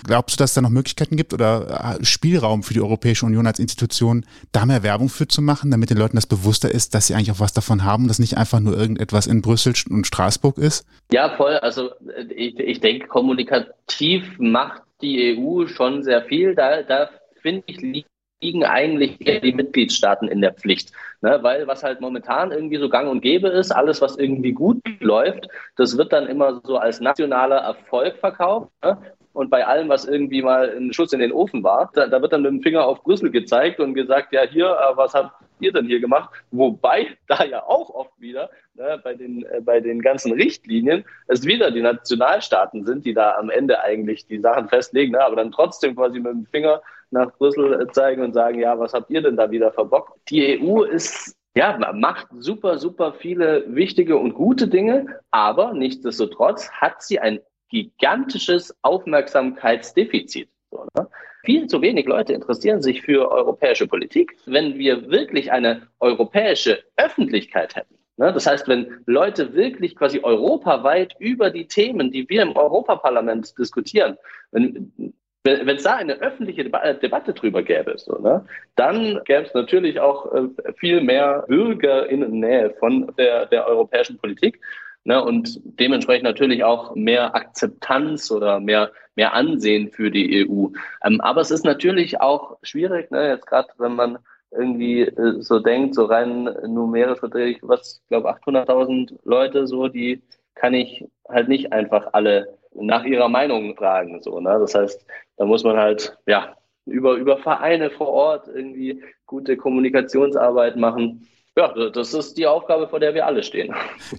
[0.04, 3.46] Glaubst du, dass es da noch Möglichkeiten gibt oder äh, Spielraum für die Europäische Union
[3.46, 7.06] als Institution, da mehr Werbung für zu machen, damit den Leuten das bewusster ist, dass
[7.06, 10.58] sie eigentlich auch was davon haben, dass nicht einfach nur irgendetwas in Brüssel und Straßburg
[10.58, 10.84] ist?
[11.12, 11.56] Ja, voll.
[11.58, 11.90] Also
[12.34, 16.54] ich, ich denke, kommunikativ macht die EU schon sehr viel.
[16.54, 17.08] Da, da
[17.40, 18.08] finde ich, liegt
[18.42, 20.92] liegen eigentlich die Mitgliedstaaten in der Pflicht.
[21.22, 21.38] Ne?
[21.42, 25.48] Weil was halt momentan irgendwie so gang und gäbe ist, alles, was irgendwie gut läuft,
[25.76, 28.70] das wird dann immer so als nationaler Erfolg verkauft.
[28.84, 28.98] Ne?
[29.32, 32.34] Und bei allem, was irgendwie mal ein Schuss in den Ofen war, da, da, wird
[32.34, 35.72] dann mit dem Finger auf Brüssel gezeigt und gesagt, ja, hier, äh, was hat ihr
[35.72, 36.30] denn hier gemacht?
[36.50, 41.46] Wobei da ja auch oft wieder ne, bei, den, äh, bei den ganzen Richtlinien es
[41.46, 45.52] wieder die Nationalstaaten sind, die da am Ende eigentlich die Sachen festlegen, ne, aber dann
[45.52, 49.22] trotzdem quasi mit dem Finger nach Brüssel äh, zeigen und sagen, ja, was habt ihr
[49.22, 50.18] denn da wieder verbockt?
[50.30, 57.02] Die EU ist ja, macht super, super viele wichtige und gute Dinge, aber nichtsdestotrotz hat
[57.02, 60.48] sie ein gigantisches Aufmerksamkeitsdefizit.
[60.70, 61.08] So, ne?
[61.44, 64.36] Viel zu wenig Leute interessieren sich für europäische Politik.
[64.46, 68.32] Wenn wir wirklich eine europäische Öffentlichkeit hätten, ne?
[68.32, 74.16] das heißt, wenn Leute wirklich quasi europaweit über die Themen, die wir im Europaparlament diskutieren,
[74.52, 78.44] wenn, wenn es da eine öffentliche Deba Debatte drüber gäbe, so, ne,
[78.76, 84.60] dann gäbe es natürlich auch äh, viel mehr BürgerInnen-Nähe von der, der europäischen Politik.
[85.04, 90.68] Ne, und dementsprechend natürlich auch mehr Akzeptanz oder mehr, mehr Ansehen für die EU.
[91.04, 94.18] Ähm, aber es ist natürlich auch schwierig, ne, jetzt gerade wenn man
[94.52, 100.22] irgendwie äh, so denkt, so rein numerisch verträglich, was, ich glaube, 800.000 Leute, so, die
[100.54, 104.20] kann ich halt nicht einfach alle nach ihrer Meinung fragen.
[104.22, 104.58] So, ne?
[104.60, 105.04] Das heißt,
[105.36, 106.56] da muss man halt ja
[106.86, 111.28] über, über Vereine vor Ort irgendwie gute Kommunikationsarbeit machen.
[111.54, 113.74] Ja, das ist die Aufgabe, vor der wir alle stehen.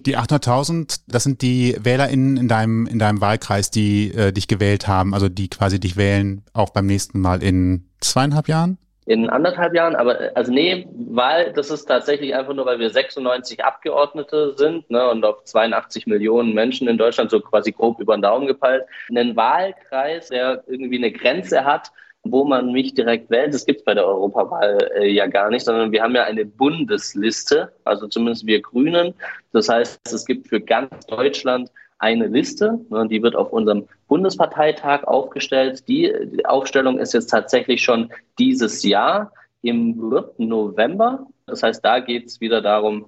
[0.06, 4.88] Die 800.000, das sind die WählerInnen in deinem, in deinem Wahlkreis, die äh, dich gewählt
[4.88, 8.78] haben, also die quasi dich wählen, auch beim nächsten Mal in zweieinhalb Jahren?
[9.06, 13.64] In anderthalb Jahren, aber also nee, weil das ist tatsächlich einfach nur, weil wir 96
[13.64, 18.22] Abgeordnete sind ne, und auf 82 Millionen Menschen in Deutschland so quasi grob über den
[18.22, 18.86] Daumen gepeilt.
[19.10, 21.92] Einen Wahlkreis, der irgendwie eine Grenze hat,
[22.24, 23.54] wo man mich direkt wählt.
[23.54, 26.46] Das gibt es bei der Europawahl äh, ja gar nicht, sondern wir haben ja eine
[26.46, 29.14] Bundesliste, also zumindest wir Grünen.
[29.52, 31.70] Das heißt, es gibt für ganz Deutschland
[32.04, 35.88] eine Liste, ne, die wird auf unserem Bundesparteitag aufgestellt.
[35.88, 39.98] Die, die Aufstellung ist jetzt tatsächlich schon dieses Jahr im
[40.38, 41.26] November.
[41.46, 43.06] Das heißt, da geht es wieder darum,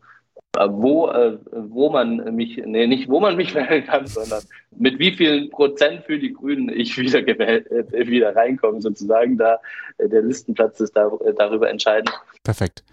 [0.58, 4.44] äh, wo, äh, wo man mich, nee, nicht wo man mich wählen kann, sondern
[4.78, 9.38] mit wie vielen Prozent für die Grünen ich wieder gewählt, äh, wieder reinkomme, sozusagen.
[9.38, 9.60] Da
[10.00, 12.12] der Listenplatz ist da, äh, darüber entscheidend.
[12.44, 12.84] Perfekt.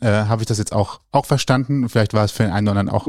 [0.00, 1.88] Äh, Habe ich das jetzt auch, auch verstanden?
[1.88, 3.08] Vielleicht war es für den einen oder anderen auch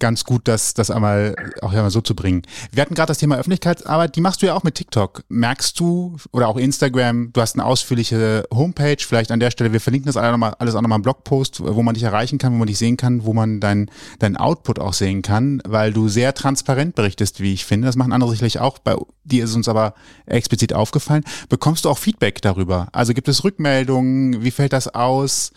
[0.00, 2.42] ganz gut, das, das einmal auch einmal so zu bringen.
[2.72, 5.22] Wir hatten gerade das Thema Öffentlichkeitsarbeit, die machst du ja auch mit TikTok.
[5.28, 9.80] Merkst du, oder auch Instagram, du hast eine ausführliche Homepage, vielleicht an der Stelle, wir
[9.80, 12.56] verlinken das alles, nochmal, alles auch nochmal im Blogpost, wo man dich erreichen kann, wo
[12.56, 16.34] man dich sehen kann, wo man dein, dein Output auch sehen kann, weil du sehr
[16.34, 17.86] transparent berichtest, wie ich finde.
[17.86, 18.78] Das machen andere sicherlich auch.
[18.78, 19.94] Bei dir ist uns aber
[20.26, 21.24] explizit aufgefallen.
[21.48, 22.79] Bekommst du auch Feedback darüber?
[22.92, 24.42] Also gibt es Rückmeldungen?
[24.42, 25.52] Wie fällt das aus?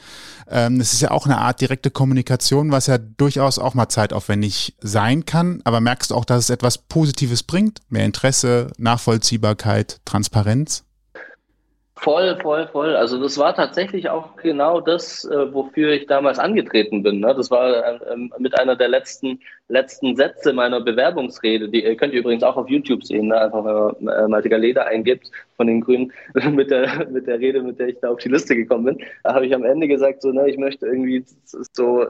[0.49, 4.75] Ähm, das ist ja auch eine Art direkte Kommunikation, was ja durchaus auch mal zeitaufwendig
[4.81, 5.61] sein kann.
[5.63, 7.79] Aber merkst du auch, dass es etwas Positives bringt?
[7.89, 10.83] Mehr Interesse, Nachvollziehbarkeit, Transparenz?
[12.03, 12.97] Voll, voll, voll.
[12.97, 17.21] Also das war tatsächlich auch genau das, äh, wofür ich damals angetreten bin.
[17.21, 17.33] Ne?
[17.33, 19.39] Das war äh, mit einer der letzten
[19.69, 21.69] letzten Sätze meiner Bewerbungsrede.
[21.69, 23.39] Die äh, könnt ihr übrigens auch auf YouTube sehen, ne?
[23.39, 23.73] einfach wenn
[24.05, 26.11] man äh, Maltiga Leder eingibt von den Grünen
[26.51, 29.07] mit der mit der Rede, mit der ich da auf die Liste gekommen bin.
[29.23, 31.23] Da habe ich am Ende gesagt, so, ne, ich möchte irgendwie
[31.71, 32.05] so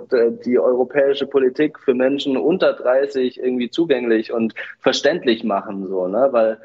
[0.46, 6.58] die europäische Politik für Menschen unter 30 irgendwie zugänglich und verständlich machen, so, ne, weil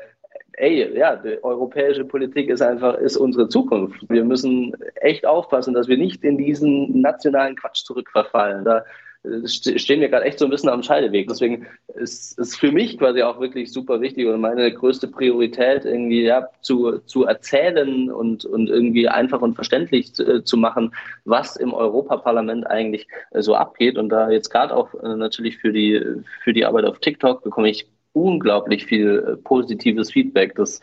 [0.58, 3.98] ey, ja, die europäische Politik ist einfach, ist unsere Zukunft.
[4.08, 8.64] Wir müssen echt aufpassen, dass wir nicht in diesen nationalen Quatsch zurückverfallen.
[8.64, 8.84] Da
[9.24, 11.28] äh, stehen wir gerade echt so ein bisschen am Scheideweg.
[11.28, 16.22] Deswegen ist es für mich quasi auch wirklich super wichtig und meine größte Priorität irgendwie
[16.22, 20.92] ja, zu, zu erzählen und, und irgendwie einfach und verständlich zu, äh, machen,
[21.24, 23.96] was im Europaparlament eigentlich äh, so abgeht.
[23.96, 26.02] Und da jetzt gerade auch natürlich für die,
[26.42, 30.54] für die Arbeit auf TikTok bekomme ich unglaublich viel äh, positives Feedback.
[30.54, 30.80] Das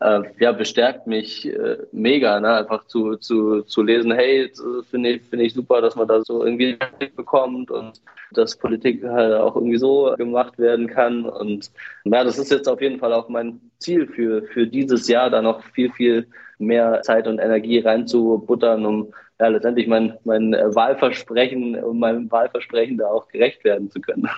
[0.00, 2.54] äh, ja, bestärkt mich äh, mega, ne?
[2.54, 4.52] einfach zu, zu, zu lesen, hey,
[4.90, 6.76] finde ich, finde ich super, dass man da so irgendwie
[7.16, 8.00] bekommt und
[8.32, 11.24] dass Politik halt auch irgendwie so gemacht werden kann.
[11.24, 11.70] Und
[12.04, 15.40] ja, das ist jetzt auf jeden Fall auch mein Ziel für, für dieses Jahr, da
[15.40, 16.26] noch viel, viel
[16.58, 23.06] mehr Zeit und Energie reinzubuttern, um ja, letztendlich mein, mein Wahlversprechen, um meinem Wahlversprechen da
[23.06, 24.28] auch gerecht werden zu können.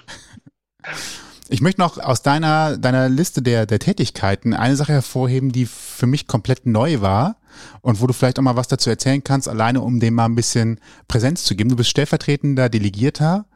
[1.51, 6.07] Ich möchte noch aus deiner, deiner Liste der, der Tätigkeiten eine Sache hervorheben, die für
[6.07, 7.37] mich komplett neu war
[7.81, 10.35] und wo du vielleicht auch mal was dazu erzählen kannst, alleine um dem mal ein
[10.35, 11.71] bisschen Präsenz zu geben.
[11.71, 13.47] Du bist stellvertretender Delegierter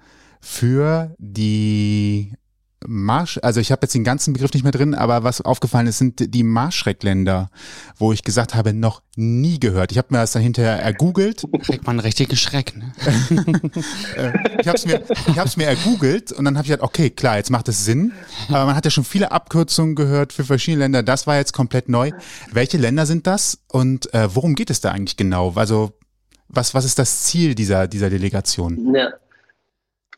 [0.41, 2.33] für die
[2.87, 5.99] Marsch, also ich habe jetzt den ganzen Begriff nicht mehr drin, aber was aufgefallen ist,
[5.99, 7.51] sind die Marschreckländer,
[7.97, 9.93] wo ich gesagt habe, noch nie gehört.
[9.93, 11.47] Ich habe mir das dann hinterher ergoogelt.
[11.63, 12.93] Kriegt man einen richtigen Schreck, ne?
[14.17, 17.11] Äh, ich habe es mir, ich hab's mir ergoogelt und dann habe ich gedacht, okay,
[17.11, 18.13] klar, jetzt macht es Sinn.
[18.49, 21.03] Aber man hat ja schon viele Abkürzungen gehört für verschiedene Länder.
[21.03, 22.11] Das war jetzt komplett neu.
[22.53, 25.53] Welche Länder sind das und äh, worum geht es da eigentlich genau?
[25.57, 25.93] Also
[26.49, 28.95] Was, was ist das Ziel dieser, dieser Delegation?
[28.95, 29.09] Ja.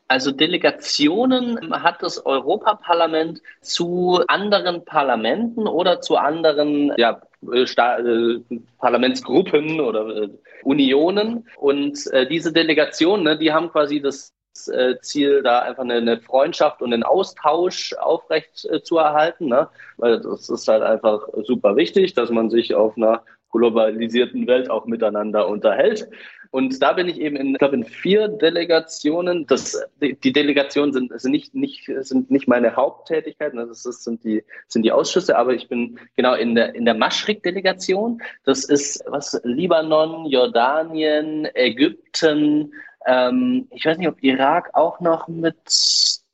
[0.07, 8.41] Also Delegationen hat das Europaparlament zu anderen Parlamenten oder zu anderen ja, äh,
[8.79, 10.29] Parlamentsgruppen oder äh,
[10.63, 11.49] Unionen.
[11.57, 14.35] Und äh, diese Delegationen, ne, die haben quasi das
[14.71, 19.47] äh, Ziel, da einfach eine, eine, Freundschaft und einen Austausch aufrecht äh, zu erhalten.
[19.47, 19.69] Ne?
[19.97, 24.85] Weil das ist halt einfach super wichtig, dass man sich auf einer globalisierten Welt auch
[24.87, 26.09] miteinander unterhält.
[26.55, 29.45] Und da bin ich eben in, ich glaube, in vier Delegationen.
[29.49, 34.45] Das, die, Delegationen sind, sind, nicht, nicht, sind nicht meine Haupttätigkeiten, also das sind, die,
[34.69, 38.23] sind die Ausschüsse, aber ich bin genau in der, in der Maschrik-Delegation.
[38.45, 42.73] Das ist was Libanon, Jordanien, Ägypten,
[43.05, 45.57] ähm, ich weiß nicht, ob Irak auch noch mit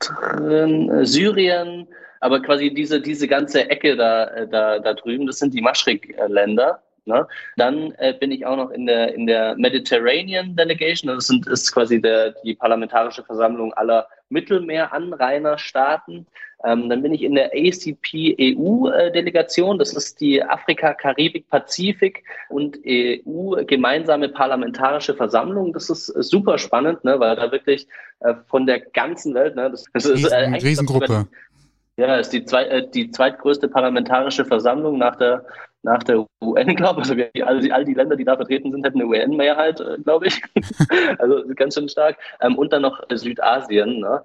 [0.01, 1.89] drin, äh, Syrien,
[2.21, 6.83] aber quasi diese, diese ganze Ecke da, äh, da, da drüben, das sind die Maschrik-Länder.
[7.07, 7.27] Ne?
[7.57, 11.15] Dann äh, bin ich auch noch in der, in der Mediterranean Delegation.
[11.15, 16.27] Das sind, ist quasi der, die parlamentarische Versammlung aller Mittelmeeranrainerstaaten.
[16.63, 19.79] Ähm, dann bin ich in der ACP-EU-Delegation.
[19.79, 25.73] Das ist die Afrika, Karibik, Pazifik und EU gemeinsame parlamentarische Versammlung.
[25.73, 27.89] Das ist super spannend, ne, weil da wirklich
[28.21, 31.27] äh, von der ganzen Welt, ne, das, das ist äh, Riesengruppe.
[31.97, 35.47] Ja, ist die, zweit, äh, die zweitgrößte parlamentarische Versammlung nach der,
[35.83, 37.11] nach der UN, glaube ich.
[37.11, 40.27] Also all, die, all die Länder, die da vertreten sind, hätten eine UN-Mehrheit, äh, glaube
[40.27, 40.43] ich.
[41.19, 42.17] also ganz schön stark.
[42.41, 44.01] Ähm, und dann noch Südasien.
[44.01, 44.23] Ne?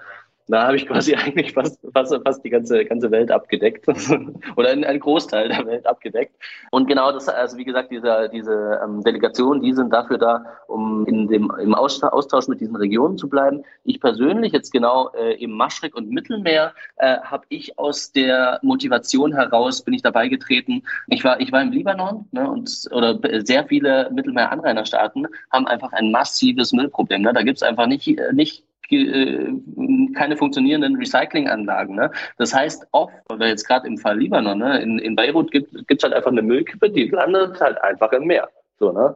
[0.48, 3.88] Da habe ich quasi eigentlich fast, fast, fast die ganze, ganze Welt abgedeckt
[4.56, 6.36] oder einen Großteil der Welt abgedeckt.
[6.72, 11.06] Und genau das, also wie gesagt, diese, diese ähm, Delegationen, die sind dafür da, um
[11.08, 13.64] in dem, im Austausch mit diesen Regionen zu bleiben.
[13.84, 19.34] Ich persönlich, jetzt genau äh, im Maschrik und Mittelmeer, äh, habe ich aus der Motivation
[19.34, 20.84] heraus, bin ich dabei getreten.
[21.08, 26.12] Ich war, ich war im Libanon ne, und oder sehr viele Mittelmeer-Anrainerstaaten haben einfach ein
[26.12, 27.24] massives Müllproblem.
[27.24, 27.34] Ne?
[27.34, 31.96] Da gibt es einfach nicht, nicht äh, keine funktionierenden Recyclinganlagen.
[31.96, 32.12] Ne?
[32.38, 36.04] Das heißt, oft, oder jetzt gerade im Fall Libanon, ne, in, in Beirut gibt es
[36.04, 38.50] halt einfach eine Müllkippe, die landet halt einfach im Meer.
[38.80, 39.16] So, ne?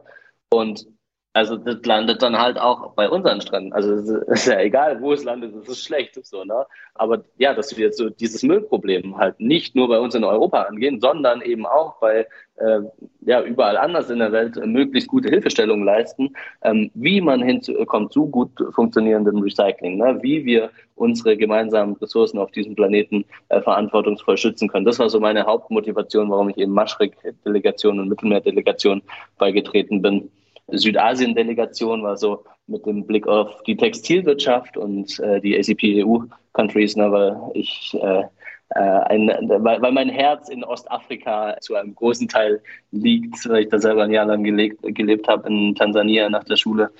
[0.50, 0.86] Und
[1.32, 3.72] also das landet dann halt auch bei unseren Stränden.
[3.72, 6.18] Also es ist ja egal, wo es landet, es ist schlecht.
[6.26, 6.66] So, ne?
[6.94, 10.62] Aber ja, dass wir jetzt so dieses Müllproblem halt nicht nur bei uns in Europa
[10.62, 12.80] angehen, sondern eben auch bei äh,
[13.20, 18.26] ja, überall anders in der Welt möglichst gute Hilfestellungen leisten, ähm, wie man hinkommt zu
[18.26, 20.18] gut funktionierendem Recycling, ne?
[20.22, 24.84] wie wir unsere gemeinsamen Ressourcen auf diesem Planeten äh, verantwortungsvoll schützen können.
[24.84, 29.02] Das war so meine Hauptmotivation, warum ich eben Maschrik-Delegation und Mittelmeer-Delegation
[29.38, 30.30] beigetreten bin.
[30.72, 37.36] Südasien-Delegation war so mit dem Blick auf die Textilwirtschaft und äh, die ACP-EU-Countries, ne, weil
[37.54, 38.24] ich äh,
[38.72, 43.80] äh, ein, weil, mein Herz in Ostafrika zu einem großen Teil liegt, weil ich da
[43.80, 46.90] selber ein Jahr lang gelebt, gelebt habe in Tansania nach der Schule.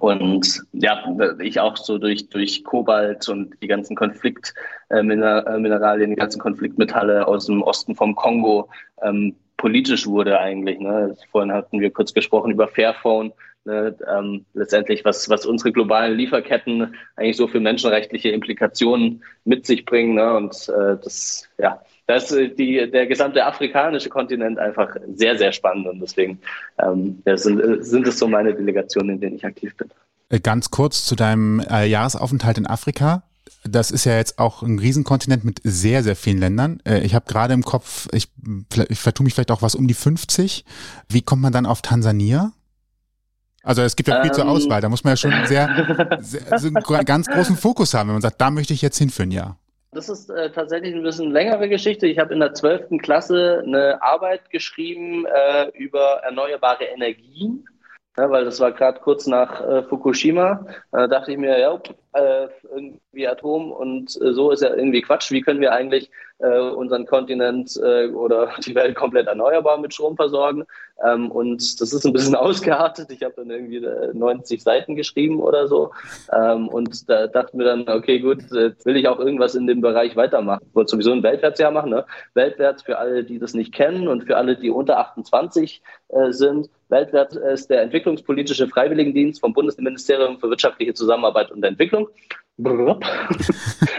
[0.00, 1.04] Und ja,
[1.40, 7.46] ich auch so durch, durch Kobalt und die ganzen Konfliktmineralien, äh, die ganzen Konfliktmetalle aus
[7.46, 8.68] dem Osten vom Kongo
[9.02, 10.80] ähm, politisch wurde eigentlich.
[10.80, 11.16] Ne?
[11.30, 13.32] Vorhin hatten wir kurz gesprochen über Fairphone.
[13.64, 13.96] Ne?
[14.12, 20.16] Ähm, letztendlich, was, was unsere globalen Lieferketten eigentlich so für menschenrechtliche Implikationen mit sich bringen.
[20.16, 20.34] Ne?
[20.34, 25.86] Und äh, das, ja, da ist die, der gesamte afrikanische Kontinent einfach sehr, sehr spannend.
[25.86, 26.40] Und deswegen
[26.80, 29.90] ähm, sind, sind es so meine Delegationen, in denen ich aktiv bin.
[30.28, 33.22] Äh, ganz kurz zu deinem äh, Jahresaufenthalt in Afrika
[33.64, 36.80] das ist ja jetzt auch ein Riesenkontinent mit sehr, sehr vielen Ländern.
[36.84, 38.28] Äh, ich habe gerade im Kopf, ich,
[38.88, 40.64] ich vertue mich vielleicht auch was um die 50.
[41.08, 42.52] Wie kommt man dann auf Tansania?
[43.62, 46.58] Also es gibt ja viel ähm, zur Auswahl, da muss man ja schon sehr, sehr
[46.58, 49.56] so einen ganz großen Fokus haben, wenn man sagt, da möchte ich jetzt hinführen, ja.
[49.92, 52.06] Das ist äh, tatsächlich ein bisschen längere Geschichte.
[52.06, 52.98] Ich habe in der 12.
[53.02, 57.66] Klasse eine Arbeit geschrieben äh, über erneuerbare Energien.
[58.16, 60.66] Ja, weil das war gerade kurz nach äh, Fukushima.
[60.90, 61.78] Da dachte ich mir, ja,
[62.14, 65.30] äh, irgendwie Atom und äh, so ist ja irgendwie Quatsch.
[65.30, 70.16] Wie können wir eigentlich äh, unseren Kontinent äh, oder die Welt komplett erneuerbar mit Strom
[70.16, 70.64] versorgen?
[71.04, 73.10] Ähm, und das ist ein bisschen ausgeartet.
[73.10, 73.80] Ich habe dann irgendwie
[74.12, 75.92] 90 äh, Seiten geschrieben oder so.
[76.32, 79.80] Ähm, und da dachten wir dann, okay, gut, jetzt will ich auch irgendwas in dem
[79.80, 80.64] Bereich weitermachen.
[80.68, 81.90] Ich wollte sowieso ein Weltwärtsjahr machen.
[81.90, 82.04] Ne?
[82.34, 86.68] Weltwärts für alle, die das nicht kennen und für alle, die unter 28 äh, sind.
[86.88, 92.01] Weltwärts ist der entwicklungspolitische Freiwilligendienst vom Bundesministerium für wirtschaftliche Zusammenarbeit und Entwicklung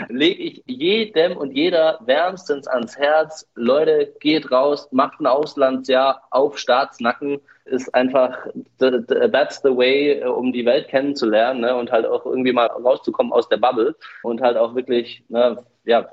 [0.09, 6.57] lege ich jedem und jeder wärmstens ans Herz, Leute, geht raus, macht ein Auslandsjahr auf
[6.57, 8.37] Staatsnacken, ist einfach,
[8.77, 13.49] that's the way, um die Welt kennenzulernen ne, und halt auch irgendwie mal rauszukommen aus
[13.49, 16.07] der Bubble und halt auch wirklich, ne, ja,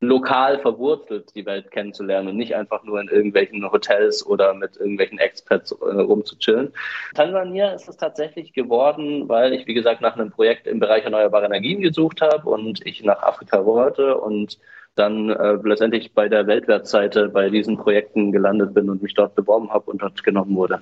[0.00, 5.18] lokal verwurzelt die Welt kennenzulernen und nicht einfach nur in irgendwelchen Hotels oder mit irgendwelchen
[5.18, 6.72] Expats äh, rumzuchillen.
[7.14, 11.46] Tansania ist es tatsächlich geworden, weil ich, wie gesagt, nach einem Projekt im Bereich erneuerbare
[11.46, 14.58] Energien gesucht habe und ich nach Afrika wollte und
[14.96, 19.70] dann äh, letztendlich bei der Weltwertseite bei diesen Projekten gelandet bin und mich dort beworben
[19.70, 20.80] habe und dort genommen wurde.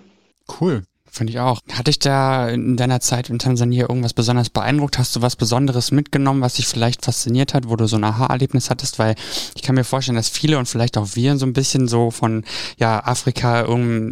[0.60, 0.82] Cool.
[1.10, 1.60] Finde ich auch.
[1.72, 4.98] Hat dich da in deiner Zeit in Tansania irgendwas besonders beeindruckt?
[4.98, 8.70] Hast du was Besonderes mitgenommen, was dich vielleicht fasziniert hat, wo du so ein Aha-Erlebnis
[8.70, 8.98] hattest?
[8.98, 9.14] Weil
[9.54, 12.44] ich kann mir vorstellen, dass viele und vielleicht auch wir so ein bisschen so von
[12.78, 13.66] ja, Afrika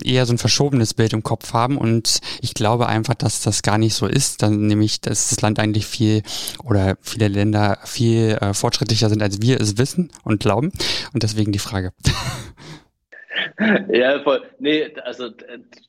[0.04, 1.78] eher so ein verschobenes Bild im Kopf haben.
[1.78, 4.42] Und ich glaube einfach, dass das gar nicht so ist.
[4.42, 6.22] Dann nämlich, dass das Land eigentlich viel
[6.64, 10.72] oder viele Länder viel äh, fortschrittlicher sind, als wir es wissen und glauben.
[11.12, 11.92] Und deswegen die Frage.
[13.88, 14.42] Ja, voll.
[14.58, 15.30] Nee, also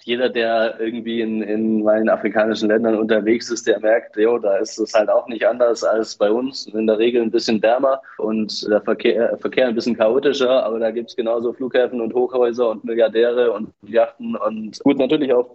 [0.03, 4.80] jeder, der irgendwie in, in meinen afrikanischen Ländern unterwegs ist, der merkt, jo, da ist
[4.80, 6.68] es halt auch nicht anders als bei uns.
[6.68, 10.91] In der Regel ein bisschen wärmer und der Verkehr, Verkehr ein bisschen chaotischer, aber da
[10.91, 15.49] gibt es genauso Flughäfen und Hochhäuser und Milliardäre und Yachten und gut, natürlich auch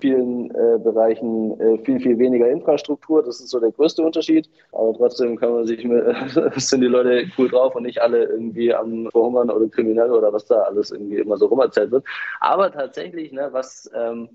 [0.00, 3.22] vielen äh, Bereichen äh, viel, viel weniger Infrastruktur.
[3.22, 4.48] Das ist so der größte Unterschied.
[4.72, 6.04] Aber trotzdem kann man sich mit,
[6.56, 10.46] sind die Leute cool drauf und nicht alle irgendwie am Verhungern oder kriminell oder was
[10.46, 12.04] da alles irgendwie immer so rumerzählt wird.
[12.40, 14.28] Aber tatsächlich, ne, was ähm,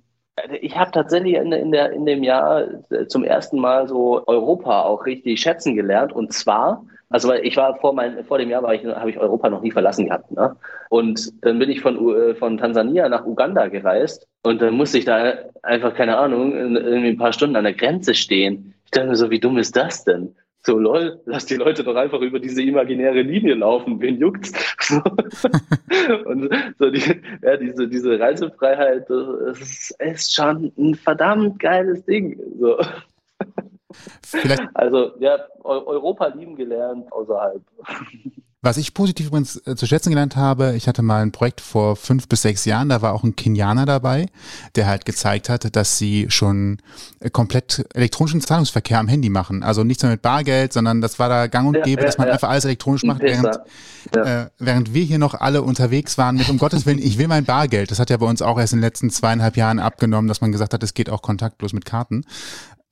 [0.61, 4.81] ich habe tatsächlich in, in, der, in dem Jahr äh, zum ersten Mal so Europa
[4.81, 6.11] auch richtig schätzen gelernt.
[6.11, 9.19] Und zwar, also weil ich war vor, mein, vor dem Jahr war ich, habe ich
[9.19, 10.31] Europa noch nie verlassen gehabt.
[10.31, 10.55] Ne?
[10.89, 15.05] Und dann bin ich von, äh, von Tansania nach Uganda gereist und dann musste ich
[15.05, 18.73] da einfach, keine Ahnung, irgendwie ein paar Stunden an der Grenze stehen.
[18.85, 20.35] Ich dachte mir so, wie dumm ist das denn?
[20.65, 24.51] So, lol, lass die Leute doch einfach über diese imaginäre Linie laufen, wen juckt's?
[26.25, 26.49] und
[26.79, 32.39] so die, ja, diese, diese Reisefreiheit, das ist, ist schon ein verdammt geiles Ding.
[32.59, 32.79] So.
[34.21, 34.63] Vielleicht.
[34.73, 37.61] Also, ja, Europa lieben gelernt außerhalb.
[38.63, 41.97] Was ich positiv übrigens äh, zu schätzen gelernt habe, ich hatte mal ein Projekt vor
[41.97, 44.27] fünf bis sechs Jahren, da war auch ein Kenianer dabei,
[44.75, 46.77] der halt gezeigt hat, dass sie schon
[47.19, 49.63] äh, komplett elektronischen Zahlungsverkehr am Handy machen.
[49.63, 52.27] Also nichts mehr mit Bargeld, sondern das war da gang und gäbe, ja, dass man
[52.27, 52.33] ja.
[52.35, 53.59] einfach alles elektronisch macht, während,
[54.13, 57.43] äh, während wir hier noch alle unterwegs waren mit, um Gottes Willen, ich will mein
[57.43, 57.91] Bargeld.
[57.91, 60.53] Das hat ja bei uns auch erst in den letzten zweieinhalb Jahren abgenommen, dass man
[60.53, 62.23] gesagt hat, es geht auch kontaktlos mit Karten.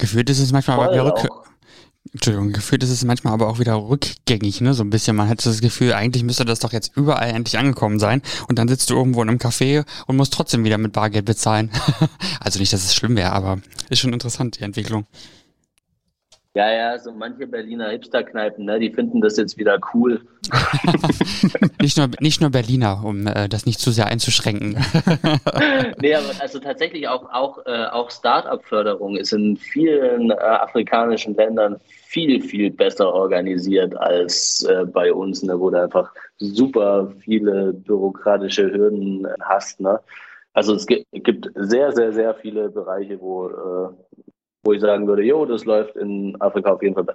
[0.02, 1.46] Gefühlt ist es manchmal Voll aber auch.
[2.12, 4.74] Entschuldigung, gefühlt ist es manchmal aber auch wieder rückgängig, ne?
[4.74, 5.16] So ein bisschen.
[5.16, 8.24] Man hat das Gefühl, eigentlich müsste das doch jetzt überall endlich angekommen sein.
[8.48, 11.70] Und dann sitzt du irgendwo in einem Café und musst trotzdem wieder mit Bargeld bezahlen.
[12.40, 15.06] also nicht, dass es schlimm wäre, aber ist schon interessant, die Entwicklung.
[16.54, 20.20] Ja, ja, so manche Berliner Hipster-Kneipen, ne, die finden das jetzt wieder cool.
[21.82, 24.72] nicht, nur, nicht nur Berliner, um äh, das nicht zu sehr einzuschränken.
[26.02, 31.78] nee, aber also tatsächlich auch, auch, äh, auch Start-up-Förderung ist in vielen äh, afrikanischen Ländern
[31.86, 38.70] viel, viel besser organisiert als äh, bei uns, ne, wo du einfach super viele bürokratische
[38.70, 39.80] Hürden hast.
[39.80, 39.98] Ne?
[40.54, 43.90] Also es gibt sehr, sehr, sehr viele Bereiche, wo äh,
[44.64, 47.06] wo ich sagen würde, jo, das läuft in Afrika auf jeden Fall.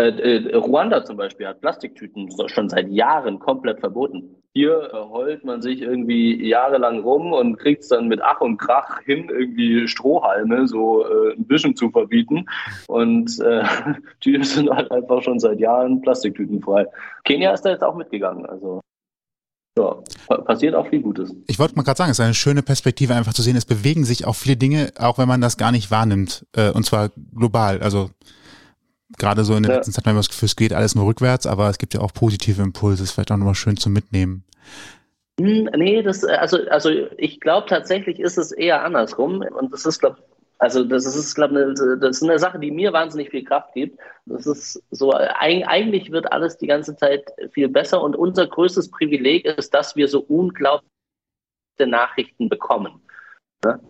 [0.00, 4.36] Äh, äh, Ruanda zum Beispiel hat Plastiktüten schon seit Jahren komplett verboten.
[4.54, 8.56] Hier äh, heult man sich irgendwie jahrelang rum und kriegt es dann mit Ach und
[8.56, 12.46] Krach hin, irgendwie Strohhalme so äh, ein bisschen zu verbieten.
[12.88, 13.62] Und äh,
[14.24, 16.86] die sind halt einfach schon seit Jahren plastiktütenfrei.
[17.24, 18.46] Kenia ist da jetzt auch mitgegangen.
[18.46, 18.80] Also
[19.78, 19.96] ja,
[20.44, 21.32] passiert auch viel Gutes.
[21.46, 24.04] Ich wollte mal gerade sagen, es ist eine schöne Perspektive, einfach zu sehen, es bewegen
[24.04, 26.46] sich auch viele Dinge, auch wenn man das gar nicht wahrnimmt.
[26.56, 27.80] Äh, und zwar global.
[27.80, 28.10] Also
[29.18, 29.76] gerade so in der ja.
[29.78, 32.00] letzten Zeit haben wir das Gefühl, es geht alles nur rückwärts, aber es gibt ja
[32.00, 33.02] auch positive Impulse.
[33.02, 34.44] Ist vielleicht auch nochmal schön zum Mitnehmen.
[35.40, 39.42] Hm, nee, das, also, also ich glaube tatsächlich ist es eher andersrum.
[39.58, 40.18] Und das ist, glaube
[40.60, 43.98] also das ist, glaube ich, das ist eine Sache, die mir wahnsinnig viel Kraft gibt.
[44.26, 49.46] Das ist so, eigentlich wird alles die ganze Zeit viel besser und unser größtes Privileg
[49.46, 50.84] ist, dass wir so unglaubliche
[51.78, 53.00] Nachrichten bekommen.
[53.64, 53.80] Ne?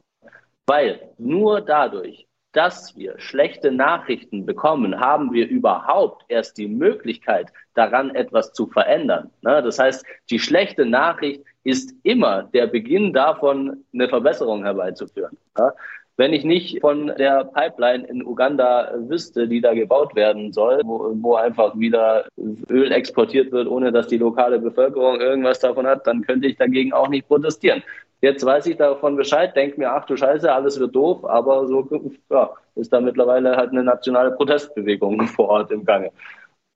[0.67, 8.15] Weil nur dadurch, dass wir schlechte Nachrichten bekommen, haben wir überhaupt erst die Möglichkeit, daran
[8.15, 9.33] etwas zu verändern.
[9.43, 9.61] Ne?
[9.61, 15.37] Das heißt, die schlechte Nachricht ist immer der Beginn davon, eine Verbesserung herbeizuführen.
[15.59, 15.73] Ne?
[16.21, 21.11] Wenn ich nicht von der Pipeline in Uganda wüsste, die da gebaut werden soll, wo,
[21.15, 22.27] wo, einfach wieder
[22.69, 26.93] Öl exportiert wird, ohne dass die lokale Bevölkerung irgendwas davon hat, dann könnte ich dagegen
[26.93, 27.83] auch nicht protestieren.
[28.21, 31.89] Jetzt weiß ich davon Bescheid, denke mir, ach du Scheiße, alles wird doof, aber so
[32.31, 36.11] ja, ist da mittlerweile halt eine nationale Protestbewegung vor Ort im Gange.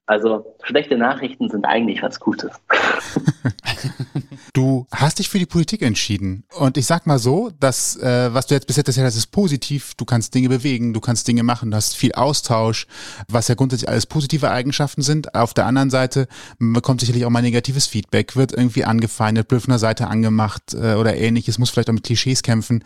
[0.07, 2.59] Also schlechte Nachrichten sind eigentlich was Gutes.
[4.55, 6.45] Du hast dich für die Politik entschieden.
[6.53, 9.27] Und ich sag mal so, dass, äh, was du jetzt bis jetzt erzählt hast, ist
[9.27, 9.95] positiv.
[9.95, 12.87] Du kannst Dinge bewegen, du kannst Dinge machen, du hast viel Austausch,
[13.27, 15.35] was ja grundsätzlich alles positive Eigenschaften sind.
[15.35, 19.73] Auf der anderen Seite bekommt sicherlich auch mal negatives Feedback, wird irgendwie angefeindet, blöd von
[19.73, 22.81] der Seite angemacht äh, oder ähnliches, muss vielleicht auch mit Klischees kämpfen.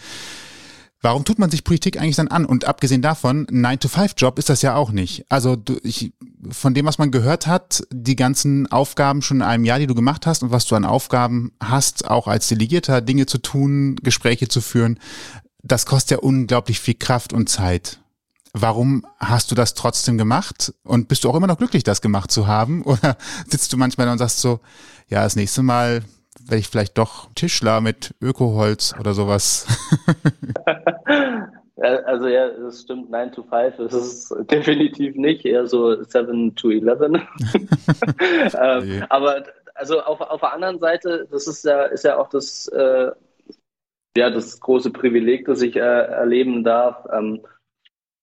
[1.02, 2.46] Warum tut man sich Politik eigentlich dann an?
[2.46, 5.26] Und abgesehen davon, 9-to-5-Job ist das ja auch nicht.
[5.30, 6.12] Also du, ich,
[6.52, 9.96] von dem, was man gehört hat, die ganzen Aufgaben schon in einem Jahr, die du
[9.96, 14.50] gemacht hast und was du an Aufgaben hast, auch als Delegierter, Dinge zu tun, Gespräche
[14.50, 15.00] zu führen,
[15.64, 18.00] das kostet ja unglaublich viel Kraft und Zeit.
[18.54, 20.74] Warum hast du das trotzdem gemacht?
[20.84, 22.84] Und bist du auch immer noch glücklich, das gemacht zu haben?
[22.84, 24.60] Oder sitzt du manchmal da und sagst so,
[25.08, 26.04] ja, das nächste Mal
[26.50, 29.68] werde ich vielleicht doch Tischler mit Ökoholz oder sowas.
[31.82, 36.72] Also ja, das stimmt, 9 to 5 ist es definitiv nicht, eher so 7 to
[36.72, 37.00] 11.
[38.60, 39.46] ähm, aber
[39.76, 43.12] also auf, auf der anderen Seite, das ist ja, ist ja auch das, äh,
[44.18, 47.08] ja, das große Privileg, das ich äh, erleben darf.
[47.14, 47.42] Ähm,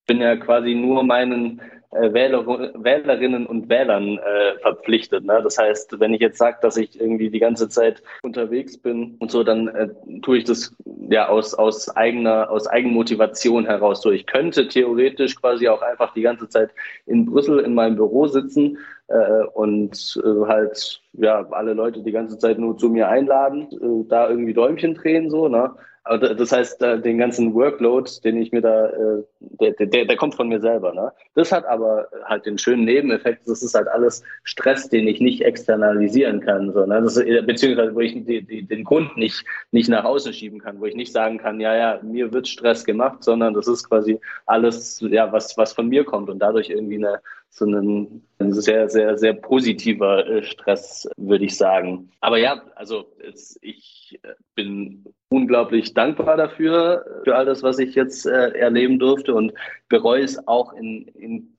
[0.06, 1.75] bin ja quasi nur meinen äh,
[2.12, 5.24] Wähler, Wählerinnen und Wählern äh, verpflichtet.
[5.24, 5.40] Ne?
[5.42, 9.30] Das heißt, wenn ich jetzt sage, dass ich irgendwie die ganze Zeit unterwegs bin und
[9.30, 9.88] so, dann äh,
[10.22, 10.74] tue ich das
[11.08, 14.02] ja aus, aus eigener, aus Eigenmotivation heraus.
[14.02, 16.70] So, ich könnte theoretisch quasi auch einfach die ganze Zeit
[17.06, 18.78] in Brüssel in meinem Büro sitzen
[19.08, 24.08] äh, und äh, halt ja alle Leute die ganze Zeit nur zu mir einladen, äh,
[24.08, 25.72] da irgendwie Däumchen drehen so, ne?
[26.08, 30.36] Aber das heißt, den ganzen Workload, den ich mir da, äh, der, der, der kommt
[30.36, 30.94] von mir selber.
[30.94, 31.12] Ne?
[31.34, 35.42] Das hat aber halt den schönen Nebeneffekt, das ist halt alles Stress, den ich nicht
[35.42, 36.72] externalisieren kann.
[36.72, 37.02] So, ne?
[37.02, 40.78] das ist, beziehungsweise wo ich die, die, den Grund nicht, nicht nach außen schieben kann,
[40.80, 44.20] wo ich nicht sagen kann, ja, ja, mir wird Stress gemacht, sondern das ist quasi
[44.46, 47.20] alles, ja, was, was von mir kommt und dadurch irgendwie eine,
[47.64, 52.10] ein, ein sehr, sehr, sehr positiver äh, Stress, würde ich sagen.
[52.20, 57.94] Aber ja, also es, ich äh, bin unglaublich dankbar dafür, für all das, was ich
[57.94, 59.52] jetzt äh, erleben durfte und
[59.88, 61.56] bereue es auch in, in,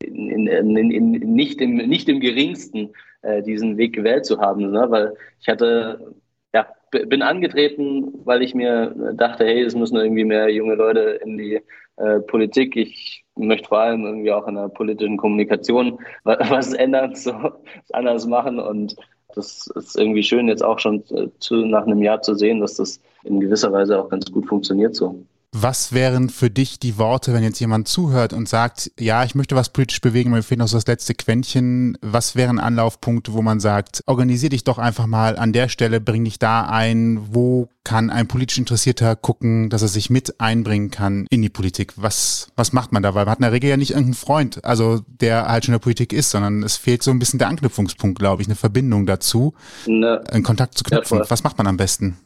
[0.00, 4.86] in, in, in nicht, im, nicht im geringsten, äh, diesen Weg gewählt zu haben, ne?
[4.88, 6.14] weil ich hatte,
[6.52, 11.36] ja, bin angetreten, weil ich mir dachte, hey, es müssen irgendwie mehr junge Leute in
[11.36, 11.60] die
[11.98, 12.76] äh, Politik.
[12.76, 18.26] Ich möchte vor allem irgendwie auch in der politischen Kommunikation was ändern, so was anders
[18.26, 18.96] machen und
[19.34, 22.74] das ist irgendwie schön, jetzt auch schon äh, zu, nach einem Jahr zu sehen, dass
[22.74, 25.22] das in gewisser Weise auch ganz gut funktioniert so.
[25.52, 29.56] Was wären für dich die Worte, wenn jetzt jemand zuhört und sagt, ja, ich möchte
[29.56, 31.96] was politisch bewegen, mir fehlt noch so das letzte Quäntchen.
[32.02, 36.24] Was wären Anlaufpunkte, wo man sagt, organisier dich doch einfach mal an der Stelle, bring
[36.24, 37.34] dich da ein.
[37.34, 41.94] Wo kann ein politisch Interessierter gucken, dass er sich mit einbringen kann in die Politik?
[41.96, 43.14] Was, was macht man da?
[43.14, 45.80] Weil man hat in der Regel ja nicht irgendeinen Freund, also der halt schon in
[45.80, 49.06] der Politik ist, sondern es fehlt so ein bisschen der Anknüpfungspunkt, glaube ich, eine Verbindung
[49.06, 49.54] dazu,
[49.86, 51.20] ne, einen Kontakt zu knüpfen.
[51.20, 52.18] Ja, was macht man am besten?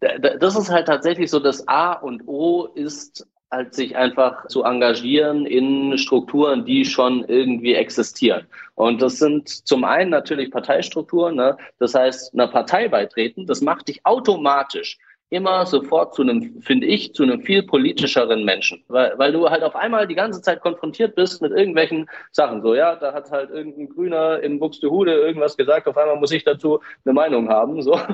[0.00, 5.44] Das ist halt tatsächlich so, das A und O ist halt sich einfach zu engagieren
[5.44, 8.46] in Strukturen, die schon irgendwie existieren.
[8.76, 11.34] Und das sind zum einen natürlich Parteistrukturen.
[11.34, 11.56] Ne?
[11.78, 14.98] Das heißt, einer Partei beitreten, das macht dich automatisch
[15.30, 18.84] immer sofort zu einem, finde ich, zu einem viel politischeren Menschen.
[18.88, 22.62] Weil, weil du halt auf einmal die ganze Zeit konfrontiert bist mit irgendwelchen Sachen.
[22.62, 26.44] So, ja, da hat halt irgendein Grüner in Buxtehude irgendwas gesagt, auf einmal muss ich
[26.44, 27.80] dazu eine Meinung haben.
[27.80, 27.98] So.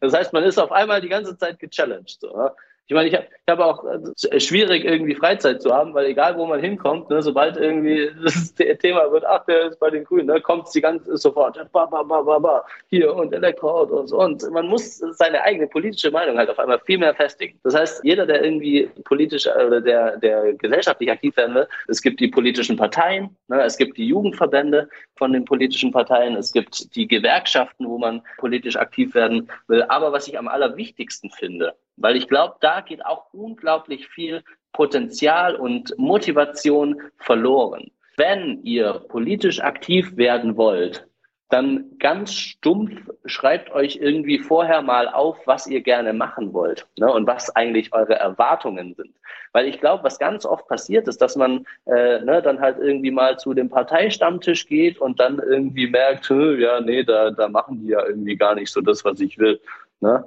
[0.00, 2.20] Das heißt, man ist auf einmal die ganze Zeit gechallenged.
[2.20, 2.50] So.
[2.86, 3.84] Ich meine, ich habe hab auch
[4.30, 8.54] äh, schwierig, irgendwie Freizeit zu haben, weil egal, wo man hinkommt, ne, sobald irgendwie das
[8.54, 12.02] Thema wird, ach, der ist bei den Grünen, ne, kommt die ganze sofort, ba, ba,
[12.02, 16.58] ba, ba, ba, hier und Elektroautos und man muss seine eigene politische Meinung halt auf
[16.58, 17.58] einmal viel mehr festigen.
[17.62, 22.20] Das heißt, jeder, der irgendwie politisch oder der, der gesellschaftlich aktiv werden will, es gibt
[22.20, 27.08] die politischen Parteien, ne, es gibt die Jugendverbände von den politischen Parteien, es gibt die
[27.08, 29.84] Gewerkschaften, wo man politisch aktiv werden will.
[29.84, 34.42] Aber was ich am allerwichtigsten finde, weil ich glaube, da geht auch unglaublich viel
[34.72, 37.90] Potenzial und Motivation verloren.
[38.16, 41.06] Wenn ihr politisch aktiv werden wollt,
[41.54, 42.92] dann ganz stumpf
[43.26, 47.92] schreibt euch irgendwie vorher mal auf, was ihr gerne machen wollt ne, und was eigentlich
[47.92, 49.14] eure Erwartungen sind.
[49.52, 53.12] Weil ich glaube, was ganz oft passiert ist, dass man äh, ne, dann halt irgendwie
[53.12, 57.88] mal zu dem Parteistammtisch geht und dann irgendwie merkt, ja, nee, da, da machen die
[57.88, 59.60] ja irgendwie gar nicht so das, was ich will.
[60.00, 60.24] Ne?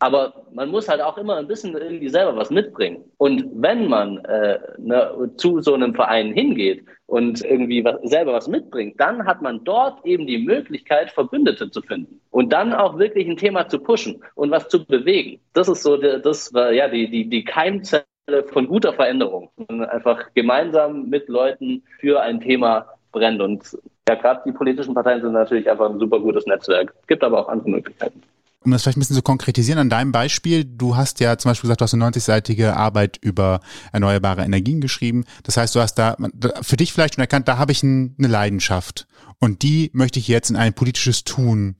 [0.00, 3.04] Aber man muss halt auch immer ein bisschen irgendwie selber was mitbringen.
[3.16, 8.46] Und wenn man äh, ne, zu so einem Verein hingeht und irgendwie was, selber was
[8.46, 13.26] mitbringt, dann hat man dort eben die Möglichkeit, Verbündete zu finden und dann auch wirklich
[13.26, 15.40] ein Thema zu pushen und was zu bewegen.
[15.52, 18.04] Das ist so, das war ja die, die, die Keimzelle
[18.46, 19.50] von guter Veränderung.
[19.56, 23.40] Und einfach gemeinsam mit Leuten für ein Thema brennt.
[23.40, 23.76] Und
[24.08, 26.94] ja, gerade die politischen Parteien sind natürlich einfach ein super gutes Netzwerk.
[27.08, 28.22] Gibt aber auch andere Möglichkeiten.
[28.64, 31.68] Um das vielleicht ein bisschen zu konkretisieren an deinem Beispiel, du hast ja zum Beispiel
[31.68, 33.60] gesagt, du hast eine 90-seitige Arbeit über
[33.92, 35.24] erneuerbare Energien geschrieben.
[35.44, 36.16] Das heißt, du hast da
[36.62, 39.06] für dich vielleicht schon erkannt, da habe ich eine Leidenschaft
[39.38, 41.76] und die möchte ich jetzt in ein politisches Tun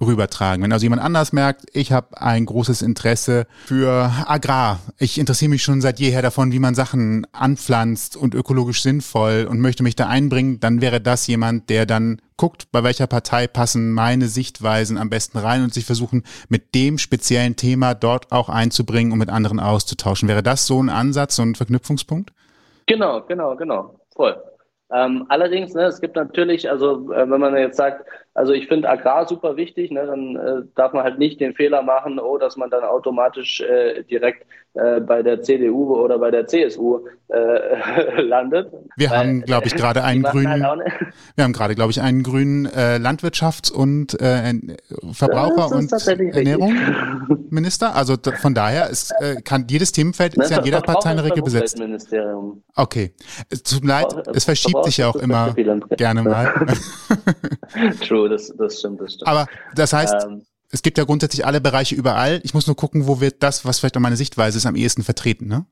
[0.00, 0.62] rübertragen.
[0.62, 4.80] Wenn also jemand anders merkt, ich habe ein großes Interesse für Agrar.
[4.98, 9.60] Ich interessiere mich schon seit jeher davon, wie man Sachen anpflanzt und ökologisch sinnvoll und
[9.60, 13.92] möchte mich da einbringen, dann wäre das jemand, der dann guckt, bei welcher Partei passen
[13.92, 19.12] meine Sichtweisen am besten rein und sich versuchen, mit dem speziellen Thema dort auch einzubringen
[19.12, 20.28] und mit anderen auszutauschen.
[20.28, 22.32] Wäre das so ein Ansatz, so ein Verknüpfungspunkt?
[22.86, 24.00] Genau, genau, genau.
[24.14, 24.36] Voll.
[24.92, 28.04] Ähm, allerdings, ne, es gibt natürlich, also äh, wenn man jetzt sagt,
[28.34, 31.82] also ich finde Agrar super wichtig, ne, dann äh, darf man halt nicht den Fehler
[31.82, 36.48] machen, oh, dass man dann automatisch äh, direkt äh, bei der CDU oder bei der
[36.48, 38.72] CSU äh, landet.
[38.96, 40.80] Wir Weil, haben, glaube ich, gerade einen grünen, halt
[41.36, 44.52] wir haben gerade, glaube ich, einen grünen äh, Landwirtschafts- und äh,
[45.12, 47.94] Verbraucher- und Ernährungsminister.
[47.94, 51.44] Also von daher ist, äh, kann jedes Themenfeld ist ja in jeder Partei eine Regel
[51.44, 51.80] besetzt.
[52.74, 53.12] Okay,
[53.50, 55.54] es tut mir leid, es verschiebt sich ja auch immer
[55.96, 56.52] gerne mal.
[58.00, 59.28] True, das, das stimmt, das stimmt.
[59.28, 62.40] Aber das heißt, ähm, es gibt ja grundsätzlich alle Bereiche überall.
[62.42, 65.02] Ich muss nur gucken, wo wird das, was vielleicht auch meine Sichtweise ist, am ehesten
[65.02, 65.66] vertreten, ne?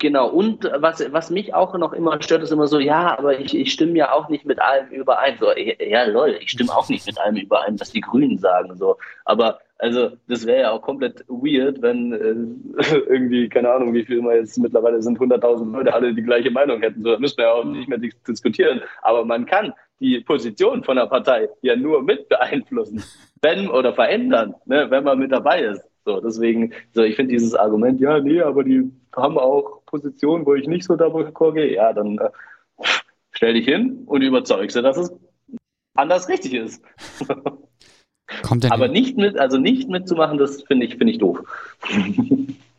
[0.00, 3.54] Genau, und was, was mich auch noch immer stört, ist immer so, ja, aber ich,
[3.54, 5.36] ich stimme ja auch nicht mit allem überein.
[5.38, 8.78] So, ja, lol, ich stimme auch nicht mit allem überein, was die Grünen sagen.
[8.78, 8.96] So.
[9.26, 14.18] Aber also das wäre ja auch komplett weird, wenn äh, irgendwie, keine Ahnung, wie viel
[14.18, 17.02] immer jetzt mittlerweile sind, 100.000 Leute alle die gleiche Meinung hätten.
[17.02, 18.82] So, da müssen wir ja auch nicht mehr diskutieren.
[19.02, 23.02] Aber man kann die Position von der Partei ja nur mit beeinflussen,
[23.42, 25.82] wenn oder verändern, ne, wenn man mit dabei ist.
[26.04, 30.54] So, deswegen, so, ich finde dieses Argument, ja, nee, aber die haben auch Positionen, wo
[30.54, 31.74] ich nicht so d'accord gehe.
[31.74, 32.30] Ja, dann äh,
[33.32, 35.14] stell dich hin und überzeug sie, dass es
[35.94, 36.82] anders richtig ist.
[38.70, 41.40] aber nicht mit, also nicht mitzumachen, das finde ich, finde ich doof.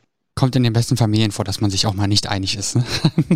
[0.41, 2.75] kommt in den besten Familien vor, dass man sich auch mal nicht einig ist.
[2.75, 2.83] Ne?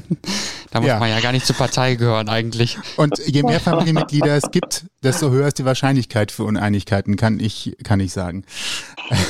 [0.71, 0.97] da muss ja.
[0.97, 2.79] man ja gar nicht zur Partei gehören eigentlich.
[2.97, 7.77] Und je mehr Familienmitglieder es gibt, desto höher ist die Wahrscheinlichkeit für Uneinigkeiten, kann ich,
[7.83, 8.43] kann ich sagen.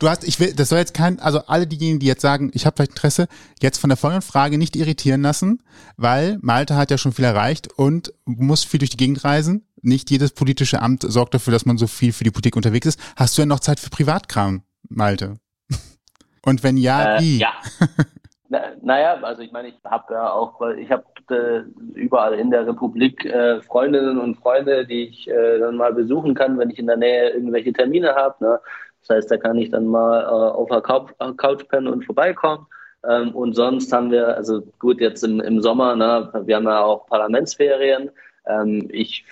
[0.00, 2.66] Du hast, ich will, das soll jetzt kein, also alle diejenigen, die jetzt sagen, ich
[2.66, 3.28] habe vielleicht Interesse,
[3.62, 5.62] jetzt von der folgenden Frage nicht irritieren lassen,
[5.96, 9.68] weil Malte hat ja schon viel erreicht und muss viel durch die Gegend reisen.
[9.82, 12.98] Nicht jedes politische Amt sorgt dafür, dass man so viel für die Politik unterwegs ist.
[13.14, 15.38] Hast du denn noch Zeit für Privatkram, Malte?
[16.44, 17.38] Und wenn ja, äh, wie?
[17.38, 17.52] Ja.
[18.48, 21.62] Na, naja, also ich meine, ich habe ja auch, ich habe äh,
[21.94, 26.58] überall in der Republik äh, Freundinnen und Freunde, die ich äh, dann mal besuchen kann,
[26.58, 28.44] wenn ich in der Nähe irgendwelche Termine habe.
[28.44, 28.60] Ne?
[29.00, 32.66] Das heißt, da kann ich dann mal äh, auf der Couch, Couch pennen und vorbeikommen.
[33.08, 36.82] Ähm, und sonst haben wir, also gut, jetzt im, im Sommer, ne, wir haben ja
[36.82, 38.10] auch Parlamentsferien.
[38.46, 39.24] Ähm, ich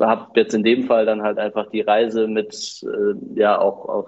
[0.00, 4.06] habe jetzt in dem Fall dann halt einfach die Reise mit, äh, ja, auch auf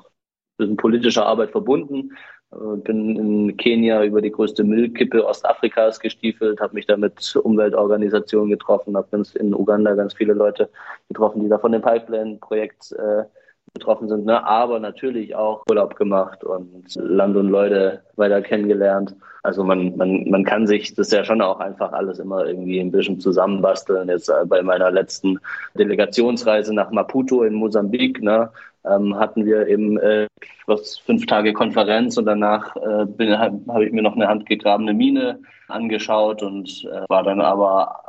[0.59, 2.11] mit politischer Arbeit verbunden.
[2.53, 8.51] Äh, bin in Kenia über die größte Müllkippe Ostafrikas gestiefelt, habe mich da mit Umweltorganisationen
[8.51, 10.71] getroffen, habe in Uganda ganz viele Leute
[11.09, 13.25] getroffen, die da von dem Pipeline-Projekt äh,
[13.73, 14.47] betroffen sind, ne?
[14.47, 19.17] aber natürlich auch Urlaub gemacht und Land und Leute weiter kennengelernt.
[19.43, 22.93] Also man, man, man kann sich das ja schon auch einfach alles immer irgendwie ein
[22.93, 24.09] bisschen zusammenbasteln.
[24.09, 25.39] Jetzt äh, bei meiner letzten
[25.77, 28.51] Delegationsreise nach Maputo in Mosambik, ne,
[28.85, 30.27] ähm, hatten wir eben äh,
[30.67, 35.41] was fünf Tage Konferenz und danach äh, habe hab ich mir noch eine handgegrabene Mine
[35.69, 38.03] angeschaut und äh, war dann aber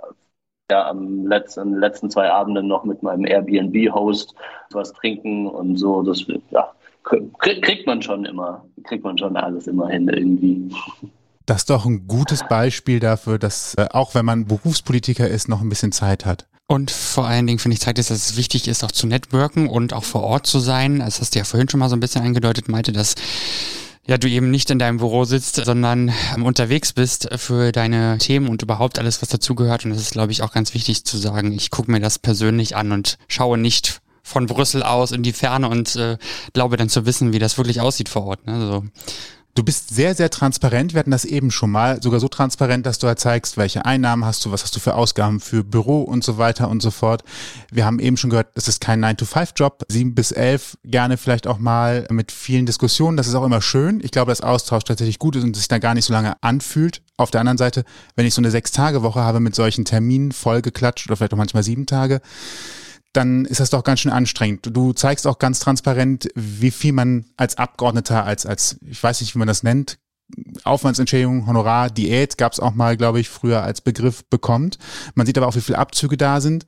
[0.69, 4.35] ja am letzten, letzten zwei Abenden noch mit meinem Airbnb-Host
[4.71, 6.01] was trinken und so.
[6.01, 6.71] Das ja,
[7.03, 10.75] kriegt man schon immer, kriegt man schon alles immer hin irgendwie.
[11.45, 15.61] Das ist doch ein gutes Beispiel dafür, dass äh, auch wenn man Berufspolitiker ist, noch
[15.61, 16.47] ein bisschen Zeit hat.
[16.67, 19.67] Und vor allen Dingen finde ich zeigt es, dass es wichtig ist, auch zu networken
[19.67, 20.99] und auch vor Ort zu sein.
[20.99, 23.15] Das hast du ja vorhin schon mal so ein bisschen angedeutet, meinte, dass
[24.07, 28.49] ja, du eben nicht in deinem Büro sitzt, sondern ähm, unterwegs bist für deine Themen
[28.49, 29.85] und überhaupt alles, was dazugehört.
[29.85, 31.51] Und das ist, glaube ich, auch ganz wichtig zu sagen.
[31.51, 35.69] Ich gucke mir das persönlich an und schaue nicht von Brüssel aus in die Ferne
[35.69, 36.17] und äh,
[36.53, 38.45] glaube dann zu wissen, wie das wirklich aussieht vor Ort.
[38.45, 38.53] Ne?
[38.53, 38.83] Also,
[39.55, 40.93] Du bist sehr, sehr transparent.
[40.93, 44.25] Wir hatten das eben schon mal, sogar so transparent, dass du halt zeigst, welche Einnahmen
[44.25, 47.23] hast du, was hast du für Ausgaben für Büro und so weiter und so fort.
[47.71, 51.57] Wir haben eben schon gehört, es ist kein 9-to-5-Job, 7 bis 11, gerne vielleicht auch
[51.57, 53.15] mal mit vielen Diskussionen.
[53.15, 54.01] Das ist auch immer schön.
[54.03, 57.01] Ich glaube, dass Austausch tatsächlich gut ist und sich da gar nicht so lange anfühlt.
[57.15, 57.85] Auf der anderen Seite,
[58.17, 61.85] wenn ich so eine Sechs-Tage-Woche habe mit solchen Terminen vollgeklatscht oder vielleicht auch manchmal sieben
[61.85, 62.19] Tage,
[63.15, 64.69] dann ist das doch ganz schön anstrengend.
[64.75, 69.35] Du zeigst auch ganz transparent, wie viel man als Abgeordneter, als, als, ich weiß nicht,
[69.35, 69.97] wie man das nennt,
[70.63, 74.77] Aufwandsentschädigung, Honorar, Diät gab es auch mal, glaube ich, früher als Begriff bekommt.
[75.13, 76.65] Man sieht aber auch, wie viele Abzüge da sind.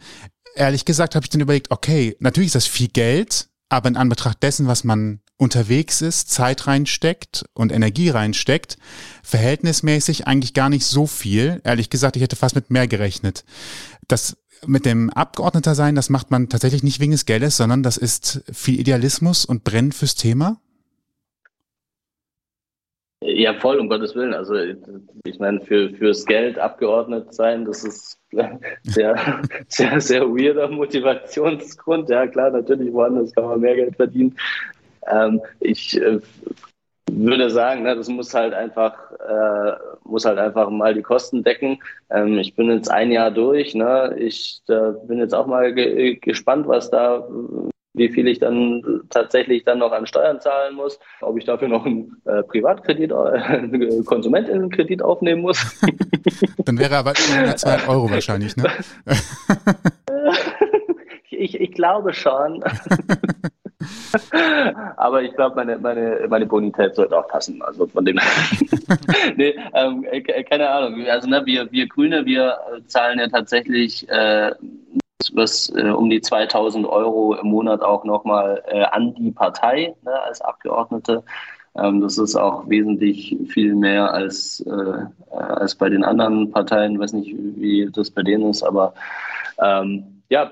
[0.56, 4.42] Ehrlich gesagt habe ich dann überlegt, okay, natürlich ist das viel Geld, aber in Anbetracht
[4.44, 8.78] dessen, was man unterwegs ist, Zeit reinsteckt und Energie reinsteckt,
[9.24, 11.62] verhältnismäßig eigentlich gar nicht so viel.
[11.64, 13.44] Ehrlich gesagt, ich hätte fast mit mehr gerechnet.
[14.08, 17.98] Das mit dem Abgeordneter sein, das macht man tatsächlich nicht wegen des Geldes, sondern das
[17.98, 20.60] ist viel Idealismus und brennt fürs Thema.
[23.22, 24.34] Ja, voll, um Gottes Willen.
[24.34, 24.56] Also
[25.26, 28.20] ich meine, für, fürs Geld abgeordnet sein, das ist
[28.84, 32.10] sehr, sehr, sehr weirder Motivationsgrund.
[32.10, 34.38] Ja, klar, natürlich woanders kann man mehr Geld verdienen.
[35.08, 36.20] Ähm, ich äh,
[37.12, 39.72] würde sagen, ne, das muss halt einfach, äh,
[40.04, 41.80] muss halt einfach mal die Kosten decken.
[42.10, 43.74] Ähm, ich bin jetzt ein Jahr durch.
[43.76, 44.16] Ne?
[44.20, 47.28] Ich äh, bin jetzt auch mal ge gespannt, was da
[47.98, 51.86] wie viel ich dann tatsächlich dann noch an Steuern zahlen muss, ob ich dafür noch
[51.86, 55.60] einen äh, Privatkredit, äh, Konsumentinnenkredit aufnehmen muss.
[56.66, 58.70] dann wäre aber über 200 Euro wahrscheinlich, ne?
[61.32, 62.64] ich, ich glaube schon.
[64.98, 67.62] Aber ich glaube, meine, meine, meine Bonität sollte auch passen.
[67.62, 68.20] Also von dem
[69.36, 70.06] nee, ähm,
[70.50, 71.06] keine Ahnung.
[71.08, 72.58] Also ne, wir, wir Grüne, wir
[72.88, 74.52] zahlen ja tatsächlich äh,
[75.34, 80.22] was äh, um die 2000 Euro im Monat auch nochmal äh, an die Partei ne,
[80.24, 81.24] als Abgeordnete.
[81.76, 86.94] Ähm, das ist auch wesentlich viel mehr als, äh, als bei den anderen Parteien.
[86.94, 88.94] Ich weiß nicht, wie das bei denen ist, aber
[89.62, 90.52] ähm, ja,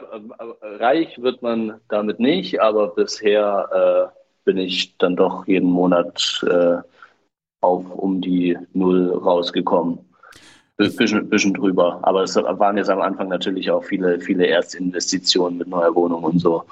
[0.62, 6.78] reich wird man damit nicht, aber bisher äh, bin ich dann doch jeden Monat äh,
[7.62, 10.00] auf um die Null rausgekommen
[10.78, 12.00] bisschen, bisschen drüber.
[12.04, 16.40] Aber es waren jetzt am Anfang natürlich auch viele, viele Erstinvestitionen mit neuer Wohnung und
[16.40, 16.64] so.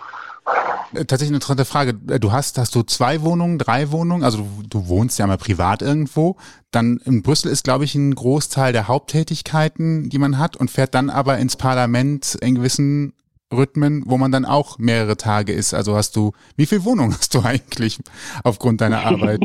[0.94, 1.94] Äh, tatsächlich eine interessante Frage.
[2.10, 4.24] Äh, du hast, hast du zwei Wohnungen, drei Wohnungen?
[4.24, 6.38] Also du, du wohnst ja mal privat irgendwo.
[6.72, 10.96] Dann in Brüssel ist, glaube ich, ein Großteil der Haupttätigkeiten, die man hat und fährt
[10.96, 13.14] dann aber ins Parlament in gewissen
[13.52, 15.74] Rhythmen, wo man dann auch mehrere Tage ist.
[15.74, 18.00] Also hast du, wie viel Wohnung hast du eigentlich
[18.44, 19.42] aufgrund deiner Arbeit?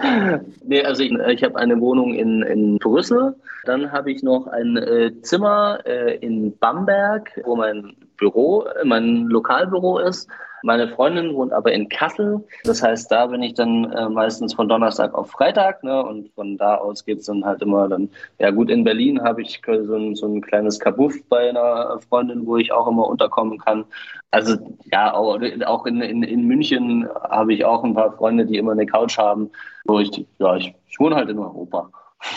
[0.64, 4.76] nee, also ich, ich habe eine Wohnung in, in Brüssel, dann habe ich noch ein
[4.76, 7.94] äh, Zimmer äh, in Bamberg, wo mein
[8.24, 10.28] Büro, mein Lokalbüro ist.
[10.62, 12.42] Meine Freundin wohnt aber in Kassel.
[12.64, 15.84] Das heißt, da bin ich dann äh, meistens von Donnerstag auf Freitag.
[15.84, 16.02] Ne?
[16.02, 18.08] Und von da aus geht es dann halt immer dann,
[18.38, 22.46] ja gut, in Berlin habe ich so ein, so ein kleines Kabuff bei einer Freundin,
[22.46, 23.84] wo ich auch immer unterkommen kann.
[24.30, 24.56] Also
[24.90, 28.86] ja, auch, in, in, in München habe ich auch ein paar Freunde, die immer eine
[28.86, 29.50] Couch haben,
[29.84, 31.90] wo ich, ja, ich wohne halt in Europa.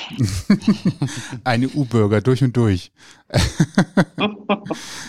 [1.44, 2.92] Eine U-Bürger durch und durch.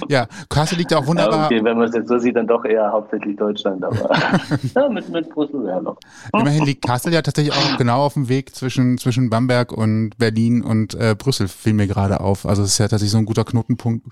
[0.09, 1.47] ja, Kassel liegt auch wunderbar.
[1.47, 4.11] okay, wenn man es jetzt so sieht, dann doch eher hauptsächlich Deutschland, aber
[4.75, 5.99] ja, mit, mit Brüssel ja noch.
[6.33, 10.63] Immerhin liegt Kassel ja tatsächlich auch genau auf dem Weg zwischen, zwischen Bamberg und Berlin
[10.63, 12.47] und äh, Brüssel, fiel mir gerade auf.
[12.47, 14.07] Also es ist ja tatsächlich so ein guter Knotenpunkt,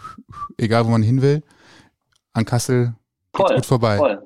[0.57, 1.43] egal wo man hin will.
[2.33, 2.95] An Kassel
[3.35, 3.97] voll, gut vorbei.
[3.97, 4.23] Voll.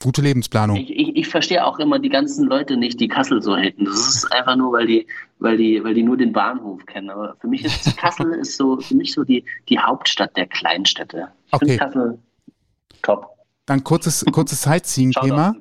[0.00, 0.76] Gute Lebensplanung.
[0.76, 3.84] Ich, ich, ich, verstehe auch immer die ganzen Leute nicht, die Kassel so hätten.
[3.84, 5.08] Das ist einfach nur, weil die,
[5.40, 7.10] weil die, weil die nur den Bahnhof kennen.
[7.10, 11.28] Aber für mich ist Kassel ist so für mich so die, die Hauptstadt der Kleinstädte.
[11.46, 11.66] Ich okay.
[11.66, 12.18] finde Kassel
[13.02, 13.26] top.
[13.66, 15.56] Dann kurzes, kurzes Sightseeing-Thema.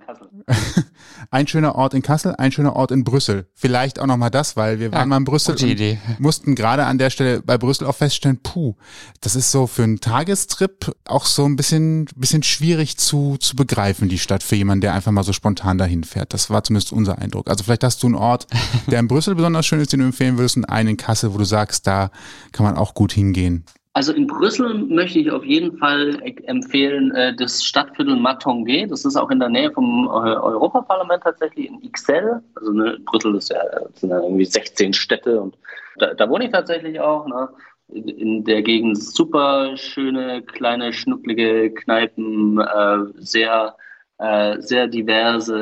[1.31, 3.47] ein schöner Ort in Kassel, ein schöner Ort in Brüssel.
[3.53, 6.97] Vielleicht auch nochmal das, weil wir ja, waren mal in Brüssel und mussten gerade an
[6.97, 8.75] der Stelle bei Brüssel auch feststellen, puh,
[9.21, 14.09] das ist so für einen Tagestrip auch so ein bisschen, bisschen schwierig zu, zu begreifen,
[14.09, 16.33] die Stadt, für jemanden, der einfach mal so spontan dahin fährt.
[16.33, 17.49] Das war zumindest unser Eindruck.
[17.49, 18.47] Also vielleicht hast du einen Ort,
[18.87, 21.37] der in Brüssel besonders schön ist, den du empfehlen würdest und einen in Kassel, wo
[21.37, 22.11] du sagst, da
[22.51, 23.65] kann man auch gut hingehen.
[23.97, 28.87] Also in Brüssel möchte ich auf jeden Fall empfehlen äh, das Stadtviertel Matonge.
[28.87, 32.43] Das ist auch in der Nähe vom äh, Europaparlament tatsächlich in Ixelles.
[32.53, 33.59] Also ne, Brüssel ist ja,
[33.95, 35.57] sind ja irgendwie 16 Städte und
[35.97, 37.25] da, da wohne ich tatsächlich auch.
[37.25, 37.49] Ne?
[37.91, 43.75] In der Gegend super schöne, kleine, schnucklige Kneipen, äh, sehr
[44.19, 45.55] äh, sehr diverse,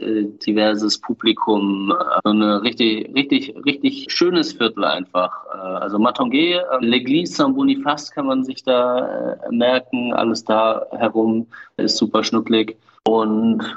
[0.00, 5.32] äh, diverses Publikum, äh, ein richtig, richtig, richtig schönes Viertel einfach.
[5.52, 11.48] Äh, also Matongué, äh, L'Église Saint-Boniface kann man sich da äh, merken, alles da herum
[11.76, 12.76] ist super schnucklig
[13.08, 13.76] und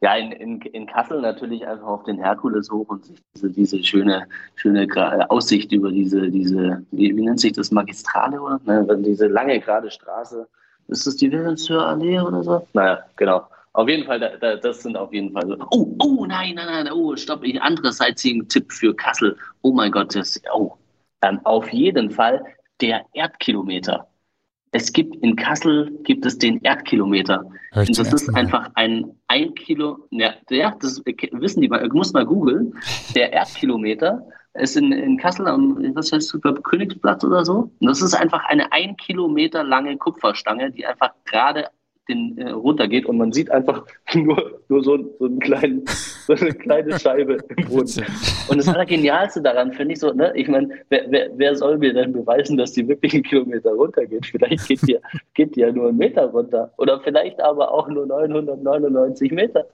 [0.00, 3.82] ja, in, in, in Kassel natürlich einfach auf den Herkules hoch und sich diese, diese
[3.82, 4.86] schöne, schöne
[5.28, 8.60] Aussicht über diese, diese wie, wie nennt sich das, Magistrale oder?
[8.64, 10.46] Ne, diese lange gerade Straße.
[10.86, 12.66] Ist das die Wilhelmshöher Allee oder so?
[12.72, 13.48] Naja, genau.
[13.78, 15.56] Auf jeden Fall, da, da, das sind auf jeden Fall so.
[15.70, 19.36] Oh, oh, nein, nein, nein, oh, stopp, ich, andere Sightseeing-Tipp für Kassel.
[19.62, 20.72] Oh mein Gott, das, oh.
[21.22, 22.44] Ähm, auf jeden Fall
[22.80, 24.08] der Erdkilometer.
[24.72, 27.48] Es gibt in Kassel gibt es den Erdkilometer.
[27.76, 32.74] Und das ist einfach ein ein Kilo, ja, ja, das wissen die, muss mal googeln.
[33.14, 37.70] Der Erdkilometer ist in, in Kassel am, was heißt du, Königsplatz oder so.
[37.78, 41.68] Und das ist einfach eine ein Kilometer lange Kupferstange, die einfach gerade
[42.08, 43.84] den äh, runtergeht und man sieht einfach
[44.14, 45.84] nur, nur so, so, einen kleinen,
[46.26, 48.04] so eine kleine Scheibe im Boden.
[48.48, 51.92] Und das Allergenialste daran finde ich so, ne, ich meine, wer, wer, wer soll mir
[51.92, 54.26] denn beweisen, dass die wirklich einen Kilometer runtergeht?
[54.26, 54.98] Vielleicht geht die,
[55.34, 56.72] geht die ja nur einen Meter runter.
[56.78, 59.66] Oder vielleicht aber auch nur 999 Meter.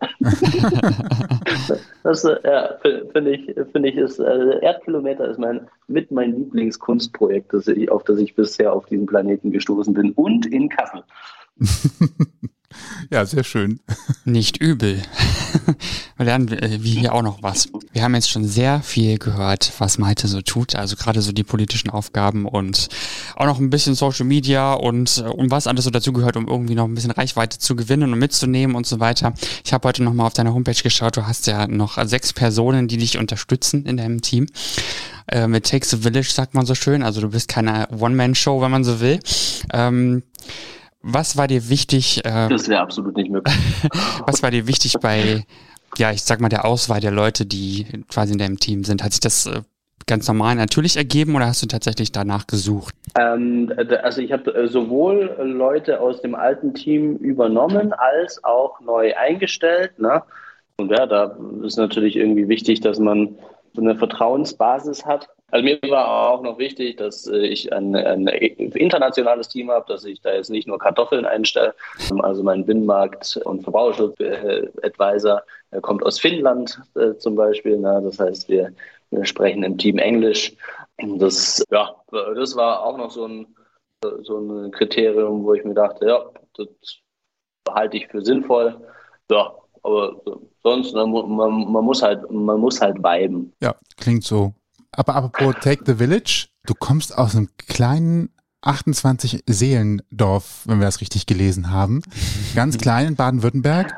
[2.02, 2.74] das ja,
[3.12, 8.04] finde ich, finde ich, ist, äh, Erdkilometer ist mein, mit mein Lieblingskunstprojekt, das ich, auf
[8.04, 10.12] das ich bisher auf diesem Planeten gestoßen bin.
[10.12, 11.02] Und in Kassel.
[13.10, 13.80] ja, sehr schön.
[14.24, 15.02] Nicht übel.
[16.16, 17.68] wir lernen äh, wir hier auch noch was.
[17.92, 20.74] Wir haben jetzt schon sehr viel gehört, was Malte so tut.
[20.74, 22.88] Also gerade so die politischen Aufgaben und
[23.36, 26.74] auch noch ein bisschen Social Media und äh, um was alles so dazugehört, um irgendwie
[26.74, 29.34] noch ein bisschen Reichweite zu gewinnen und mitzunehmen und so weiter.
[29.64, 31.16] Ich habe heute nochmal auf deiner Homepage geschaut.
[31.16, 34.46] Du hast ja noch sechs Personen, die dich unterstützen in deinem Team.
[35.26, 37.02] Äh, mit Takes a Village sagt man so schön.
[37.02, 39.20] Also du bist keine One-Man-Show, wenn man so will.
[39.72, 40.22] Ähm,
[41.04, 42.24] was war dir wichtig?
[42.24, 43.54] Äh, das wäre absolut nicht möglich.
[44.26, 45.44] was war dir wichtig bei,
[45.98, 49.04] ja, ich sag mal, der Auswahl der Leute, die quasi in deinem Team sind?
[49.04, 49.60] Hat sich das äh,
[50.06, 52.94] ganz normal natürlich ergeben oder hast du tatsächlich danach gesucht?
[53.18, 59.14] Ähm, also ich habe äh, sowohl Leute aus dem alten Team übernommen als auch neu
[59.14, 59.98] eingestellt.
[59.98, 60.22] Ne?
[60.76, 63.36] Und ja, da ist natürlich irgendwie wichtig, dass man
[63.74, 65.28] so eine Vertrauensbasis hat.
[65.50, 70.04] Also mir war auch noch wichtig, dass äh, ich ein, ein internationales Team habe, dass
[70.04, 71.74] ich da jetzt nicht nur Kartoffeln einstelle.
[72.22, 75.42] Also mein Binnenmarkt- und Verbraucherschutz-Advisor
[75.82, 77.76] kommt aus Finnland äh, zum Beispiel.
[77.76, 78.72] Na, das heißt, wir,
[79.10, 80.54] wir sprechen im Team Englisch.
[81.18, 83.46] Das, ja, das war auch noch so ein,
[84.22, 86.24] so ein Kriterium, wo ich mir dachte, ja,
[86.56, 86.68] das
[87.68, 88.76] halte ich für sinnvoll.
[89.30, 90.20] Ja, aber
[90.62, 93.52] sonst, ne, man, man, muss halt, man muss halt viben.
[93.60, 94.52] Ja, klingt so.
[94.96, 98.30] Aber apropos Take the Village, du kommst aus einem kleinen
[98.62, 102.02] 28 Seelendorf, wenn wir das richtig gelesen haben.
[102.54, 103.94] Ganz klein in Baden-Württemberg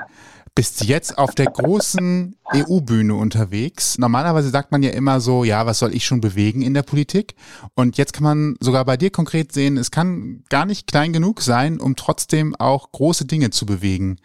[0.57, 3.99] bist jetzt auf der großen EU-Bühne unterwegs.
[3.99, 7.35] Normalerweise sagt man ja immer so, ja, was soll ich schon bewegen in der Politik?
[7.75, 11.43] Und jetzt kann man sogar bei dir konkret sehen, es kann gar nicht klein genug
[11.43, 14.17] sein, um trotzdem auch große Dinge zu bewegen.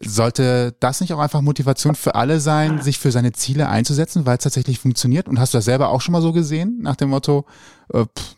[0.00, 4.36] Sollte das nicht auch einfach Motivation für alle sein, sich für seine Ziele einzusetzen, weil
[4.36, 5.28] es tatsächlich funktioniert?
[5.28, 7.46] Und hast du das selber auch schon mal so gesehen, nach dem Motto,
[7.94, 8.36] äh, pff,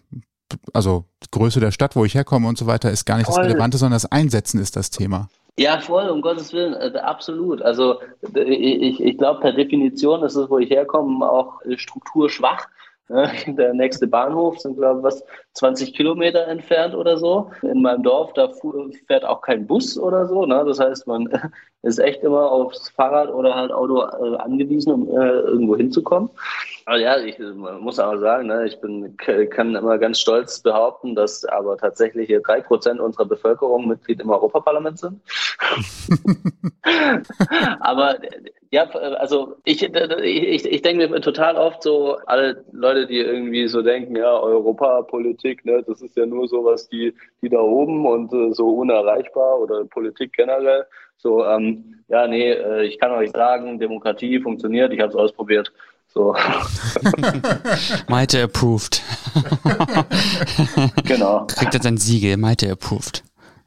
[0.72, 3.78] also Größe der Stadt, wo ich herkomme und so weiter, ist gar nicht das Relevante,
[3.78, 5.28] sondern das Einsetzen ist das Thema.
[5.58, 7.60] Ja, voll, um Gottes Willen, äh, absolut.
[7.60, 8.00] Also
[8.34, 12.68] ich, ich glaube, per Definition ist es, wo ich herkomme, auch strukturschwach.
[13.08, 15.24] Der nächste Bahnhof sind, glaube ich, was
[15.54, 17.50] 20 Kilometer entfernt oder so.
[17.62, 18.50] In meinem Dorf, da
[19.06, 20.46] fährt auch kein Bus oder so.
[20.46, 20.64] Ne?
[20.64, 21.28] Das heißt, man
[21.82, 26.30] ist echt immer aufs Fahrrad oder halt Auto äh, angewiesen, um äh, irgendwo hinzukommen.
[26.86, 31.44] Aber ja, ich muss aber sagen, ne, ich bin, kann immer ganz stolz behaupten, dass
[31.44, 35.20] aber tatsächlich hier drei Prozent unserer Bevölkerung Mitglied im Europaparlament sind.
[37.80, 38.16] aber
[38.70, 43.82] ja, also ich, ich, ich denke mir total oft so, alle Leute, die irgendwie so
[43.82, 48.32] denken, ja, Europapolitik, ne, das ist ja nur so was die, die da oben und
[48.32, 50.86] äh, so unerreichbar oder Politik generell.
[51.22, 51.71] So, ähm,
[52.08, 55.72] ja, nee, äh, ich kann euch sagen, Demokratie funktioniert, ich habe es ausprobiert.
[56.08, 56.36] So.
[58.08, 59.02] Malte approved.
[61.04, 61.46] genau.
[61.46, 63.22] Kriegt jetzt ein Siegel, Malte approved.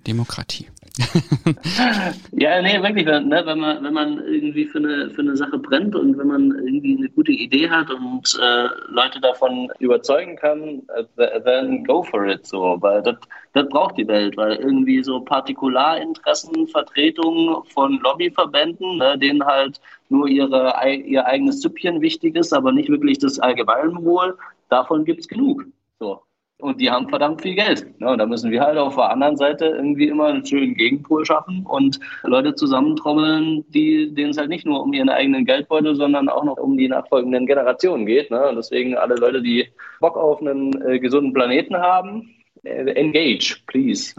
[0.05, 0.67] Demokratie.
[2.31, 5.95] ja, nee, wirklich, ne, wenn man, wenn man irgendwie für eine, für eine Sache brennt
[5.95, 11.41] und wenn man irgendwie eine gute Idee hat und äh, Leute davon überzeugen kann, äh,
[11.41, 13.15] then go for it, so, weil das,
[13.53, 20.27] das braucht die Welt, weil irgendwie so Partikularinteressen, Vertretungen von Lobbyverbänden, ne, denen halt nur
[20.27, 24.37] ihre, ihr eigenes Süppchen wichtig ist, aber nicht wirklich das Allgemeinwohl,
[24.69, 25.65] davon gibt es genug.
[25.99, 26.21] So.
[26.65, 27.85] Und die haben verdammt viel Geld.
[27.99, 31.25] Ja, und da müssen wir halt auf der anderen Seite irgendwie immer einen schönen Gegenpol
[31.25, 36.27] schaffen und Leute zusammentrommeln, die, denen es halt nicht nur um ihren eigenen Geldbeutel, sondern
[36.27, 38.31] auch noch um die nachfolgenden Generationen geht.
[38.31, 38.49] Ne?
[38.49, 39.67] Und deswegen alle Leute, die
[39.99, 44.15] Bock auf einen äh, gesunden Planeten haben, äh, engage, please.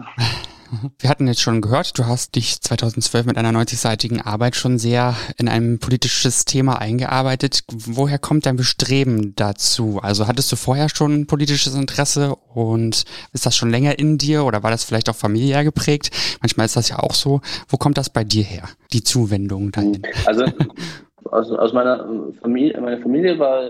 [0.99, 5.15] Wir hatten jetzt schon gehört, du hast dich 2012 mit einer 90-seitigen Arbeit schon sehr
[5.37, 7.63] in ein politisches Thema eingearbeitet.
[7.71, 9.99] Woher kommt dein Bestreben dazu?
[10.01, 14.63] Also hattest du vorher schon politisches Interesse und ist das schon länger in dir oder
[14.63, 16.11] war das vielleicht auch familiär geprägt?
[16.41, 17.41] Manchmal ist das ja auch so.
[17.67, 18.63] Wo kommt das bei dir her,
[18.93, 20.01] die Zuwendung dahin?
[20.25, 20.45] Also
[21.31, 22.07] aus, aus meiner
[22.41, 23.69] Familie, meine Familie war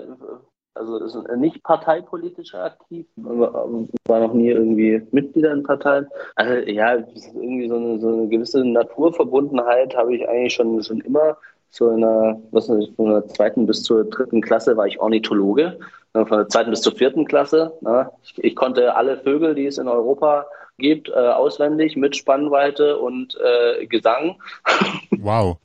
[0.77, 6.07] also ist nicht parteipolitisch aktiv, war noch nie irgendwie Mitglieder in Parteien.
[6.35, 11.37] Also ja, irgendwie so eine, so eine gewisse Naturverbundenheit habe ich eigentlich schon, schon immer.
[11.79, 15.77] In der, was nicht, von der zweiten bis zur dritten Klasse war ich Ornithologe.
[16.13, 17.73] Von der zweiten bis zur vierten Klasse.
[18.23, 20.47] Ich, ich konnte alle Vögel, die es in Europa
[20.77, 24.35] gibt, äh, auswendig mit Spannweite und äh, Gesang.
[25.19, 25.57] Wow.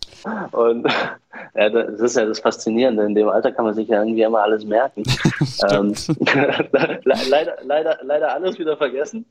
[0.52, 0.86] Und
[1.54, 3.04] ja, das ist ja das Faszinierende.
[3.04, 5.02] In dem Alter kann man sich ja irgendwie immer alles merken.
[5.70, 5.94] ähm,
[7.04, 9.26] leider, leider, leider alles wieder vergessen.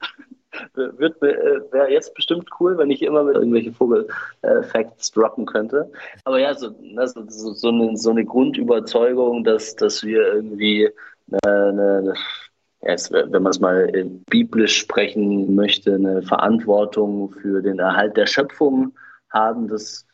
[0.76, 5.92] Wird äh, wäre jetzt bestimmt cool, wenn ich immer mit irgendwelche Vogel-Facts äh, droppen könnte.
[6.26, 10.90] Aber ja, so, also, so, so, eine, so eine Grundüberzeugung, dass, dass wir irgendwie
[11.32, 12.14] eine, eine
[12.82, 13.92] wenn man es mal
[14.30, 18.94] biblisch sprechen möchte, eine Verantwortung für den Erhalt der Schöpfung
[19.30, 19.68] haben.
[19.68, 20.06] Das,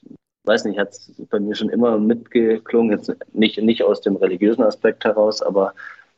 [0.44, 0.98] weiß nicht, hat
[1.30, 5.74] bei mir schon immer mitgeklungen, jetzt nicht, nicht aus dem religiösen Aspekt heraus, aber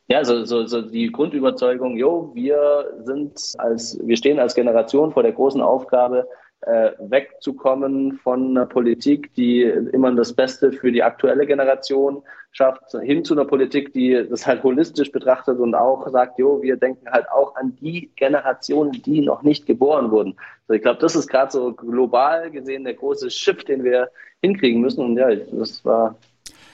[0.08, 5.22] ja, so, so, so die Grundüberzeugung, jo, wir sind als, wir stehen als Generation vor
[5.22, 6.26] der großen Aufgabe,
[6.62, 12.22] äh, wegzukommen von einer Politik, die immer das Beste für die aktuelle Generation
[12.52, 16.76] schafft, hin zu einer Politik, die das halt holistisch betrachtet und auch sagt, jo, wir
[16.76, 20.36] denken halt auch an die Generationen, die noch nicht geboren wurden.
[20.66, 24.10] Also ich glaube, das ist gerade so global gesehen der große Shift, den wir
[24.42, 25.04] hinkriegen müssen.
[25.04, 26.16] Und ja, das war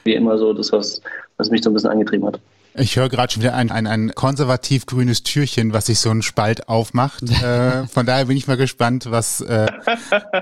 [0.04, 1.02] wie immer so das, was,
[1.36, 2.40] was mich so ein bisschen angetrieben hat.
[2.78, 6.68] Ich höre gerade schon wieder ein, ein, ein konservativ-grünes Türchen, was sich so ein Spalt
[6.68, 7.22] aufmacht.
[7.42, 9.66] äh, von daher bin ich mal gespannt, was äh,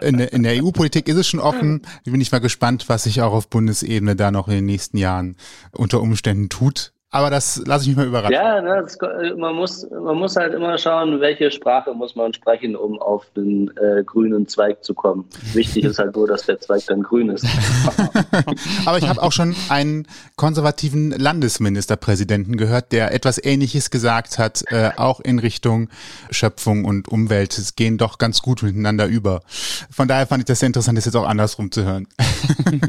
[0.00, 1.82] in, in der EU-Politik ist es schon offen.
[2.04, 5.36] Bin ich mal gespannt, was sich auch auf Bundesebene da noch in den nächsten Jahren
[5.72, 6.93] unter Umständen tut.
[7.14, 8.34] Aber das lasse ich mich mal überraschen.
[8.34, 8.98] Ja, ne, das,
[9.36, 13.70] man, muss, man muss halt immer schauen, welche Sprache muss man sprechen, um auf den
[13.76, 15.24] äh, grünen Zweig zu kommen.
[15.52, 17.46] Wichtig ist halt nur, dass der Zweig dann grün ist.
[18.84, 24.90] Aber ich habe auch schon einen konservativen Landesministerpräsidenten gehört, der etwas Ähnliches gesagt hat, äh,
[24.96, 25.90] auch in Richtung
[26.30, 27.56] Schöpfung und Umwelt.
[27.56, 29.42] Es gehen doch ganz gut miteinander über.
[29.88, 32.08] Von daher fand ich das sehr interessant, das jetzt auch andersrum zu hören.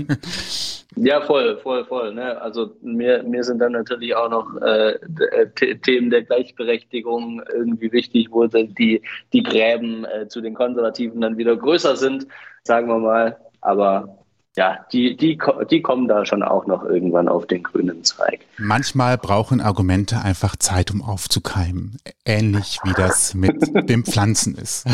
[0.95, 2.15] ja, voll, voll, voll.
[2.15, 2.41] Ne?
[2.41, 8.27] Also mir, mir sind dann natürlich auch noch äh, äh Themen der Gleichberechtigung irgendwie wichtig,
[8.31, 9.01] wo die,
[9.33, 12.27] die Gräben äh, zu den Konservativen dann wieder größer sind,
[12.63, 13.37] sagen wir mal.
[13.61, 14.24] Aber
[14.55, 15.37] ja, die, die,
[15.69, 18.39] die kommen da schon auch noch irgendwann auf den grünen Zweig.
[18.57, 21.97] Manchmal brauchen Argumente einfach Zeit, um aufzukeimen.
[22.23, 24.85] Ähnlich wie das mit den Pflanzen ist.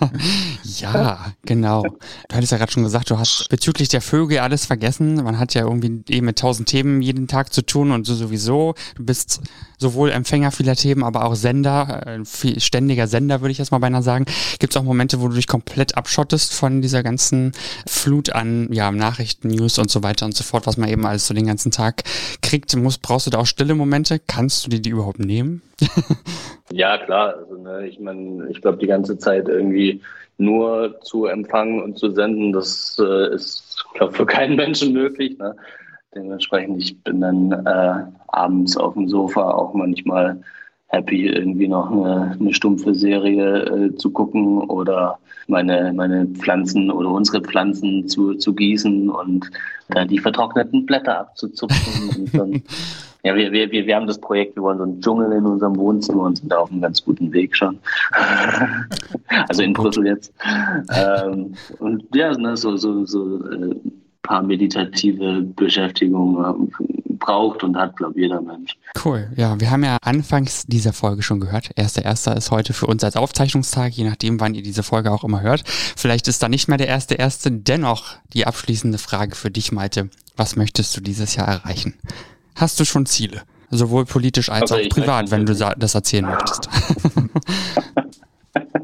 [0.80, 1.82] ja, genau.
[1.82, 5.14] Du hattest ja gerade schon gesagt, du hast bezüglich der Vögel alles vergessen.
[5.14, 8.74] Man hat ja irgendwie eben mit tausend Themen jeden Tag zu tun und so sowieso.
[8.96, 9.40] Du bist
[9.80, 14.02] sowohl Empfänger vieler Themen, aber auch Sender, äh, ständiger Sender, würde ich jetzt mal beinahe
[14.02, 14.26] sagen.
[14.58, 17.52] Gibt es auch Momente, wo du dich komplett abschottest von dieser ganzen
[17.86, 21.26] Flut an ja, Nachrichten, News und so weiter und so fort, was man eben alles
[21.26, 22.02] so den ganzen Tag
[22.42, 22.76] kriegt?
[22.76, 24.20] Muss, brauchst du da auch stille Momente?
[24.24, 25.62] Kannst du dir die überhaupt nehmen?
[26.70, 27.34] ja, klar.
[27.38, 30.02] Also, ne, ich meine, ich glaube, die ganze Zeit irgendwie
[30.36, 35.38] nur zu empfangen und zu senden, das äh, ist, glaube für keinen Menschen möglich.
[35.38, 35.54] Ne?
[36.14, 40.40] Dementsprechend, ich bin dann äh, abends auf dem Sofa auch manchmal
[40.88, 47.10] happy, irgendwie noch eine, eine stumpfe Serie äh, zu gucken oder meine, meine Pflanzen oder
[47.10, 49.50] unsere Pflanzen zu, zu gießen und
[49.94, 52.28] äh, die vertrockneten Blätter abzuzupfen.
[52.32, 52.62] dann,
[53.22, 56.24] ja, wir, wir, wir haben das Projekt, wir wollen so einen Dschungel in unserem Wohnzimmer
[56.24, 57.78] und sind da auf einem ganz guten Weg schon.
[59.48, 60.32] also in Brüssel jetzt.
[60.92, 63.76] Ähm, und ja, ne, so, so, so äh,
[64.30, 66.70] paar meditative Beschäftigung
[67.18, 68.76] braucht und hat, glaube ich, jeder Mensch.
[69.04, 69.28] Cool.
[69.36, 71.70] Ja, wir haben ja anfangs dieser Folge schon gehört.
[71.74, 75.24] Erster Erster ist heute für uns als Aufzeichnungstag, je nachdem, wann ihr diese Folge auch
[75.24, 75.64] immer hört.
[75.66, 77.50] Vielleicht ist da nicht mehr der Erste Erste.
[77.50, 80.10] Dennoch die abschließende Frage für dich, Malte.
[80.36, 81.94] Was möchtest du dieses Jahr erreichen?
[82.54, 83.42] Hast du schon Ziele?
[83.70, 86.68] Sowohl politisch als also auch privat, wenn du das erzählen möchtest.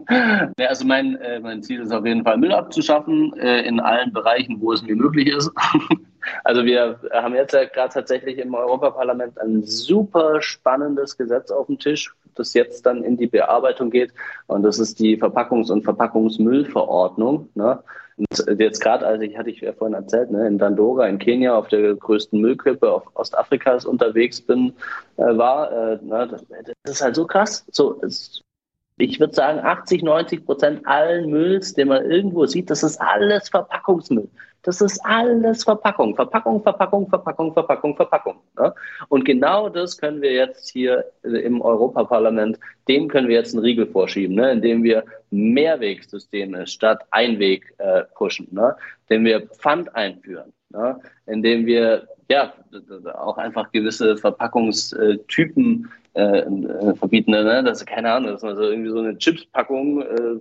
[0.08, 4.12] Ja, also mein, äh, mein Ziel ist auf jeden Fall Müll abzuschaffen äh, in allen
[4.12, 5.50] Bereichen, wo es mir möglich ist.
[6.44, 11.78] also wir haben jetzt ja gerade tatsächlich im Europaparlament ein super spannendes Gesetz auf dem
[11.78, 14.12] Tisch, das jetzt dann in die Bearbeitung geht.
[14.46, 17.48] Und das ist die Verpackungs- und Verpackungsmüllverordnung.
[17.54, 17.82] Ne?
[18.16, 21.54] Und jetzt gerade, als ich hatte ich ja vorhin erzählt, ne, in Dandora in Kenia
[21.54, 24.72] auf der größten Müllkippe auf Ostafrikas unterwegs bin,
[25.18, 27.66] äh, war, äh, na, das, das, ist halt so krass.
[27.70, 28.40] So, es,
[28.98, 33.48] ich würde sagen, 80, 90 Prozent allen Mülls, den man irgendwo sieht, das ist alles
[33.50, 34.28] Verpackungsmüll.
[34.62, 36.16] Das ist alles Verpackung.
[36.16, 38.36] Verpackung, Verpackung, Verpackung, Verpackung, Verpackung.
[38.58, 38.74] Ne?
[39.08, 43.86] Und genau das können wir jetzt hier im Europaparlament, dem können wir jetzt einen Riegel
[43.86, 44.50] vorschieben, ne?
[44.50, 48.74] indem wir Mehrwegsysteme statt Einweg äh, pushen, ne?
[49.08, 51.00] indem wir Pfand einführen, ne?
[51.26, 52.52] indem wir ja
[53.14, 57.30] auch einfach gewisse Verpackungstypen äh, äh, verbieten.
[57.30, 57.62] Ne?
[57.64, 60.40] Das ist keine Ahnung, dass man so irgendwie so eine Chipspackung, äh,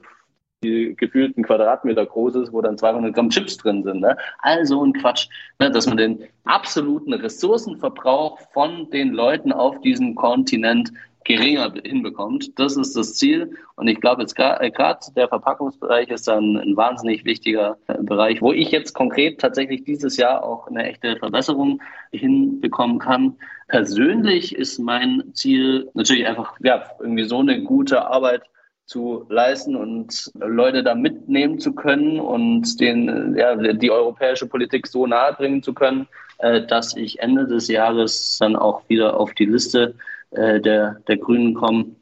[0.64, 4.02] die gefühlt ein Quadratmeter groß ist, wo dann 200 Gramm Chips drin sind.
[4.02, 4.18] Ne?
[4.40, 5.28] Also ein Quatsch,
[5.60, 5.70] ne?
[5.70, 10.92] dass man den absoluten Ressourcenverbrauch von den Leuten auf diesem Kontinent
[11.26, 12.58] geringer hinbekommt.
[12.58, 13.52] Das ist das Ziel.
[13.76, 18.42] Und ich glaube, jetzt gerade äh, der Verpackungsbereich ist dann ein wahnsinnig wichtiger äh, Bereich,
[18.42, 23.36] wo ich jetzt konkret tatsächlich dieses Jahr auch eine echte Verbesserung hinbekommen kann.
[23.68, 28.44] Persönlich ist mein Ziel natürlich einfach, ja, irgendwie so eine gute Arbeit
[28.86, 35.08] zu leisten und Leute da mitnehmen zu können und den, ja, die europäische Politik so
[35.08, 36.08] nahe bringen zu können,
[36.38, 39.96] äh, dass ich Ende des Jahres dann auch wieder auf die Liste
[40.36, 41.96] äh, der, der Grünen kommen,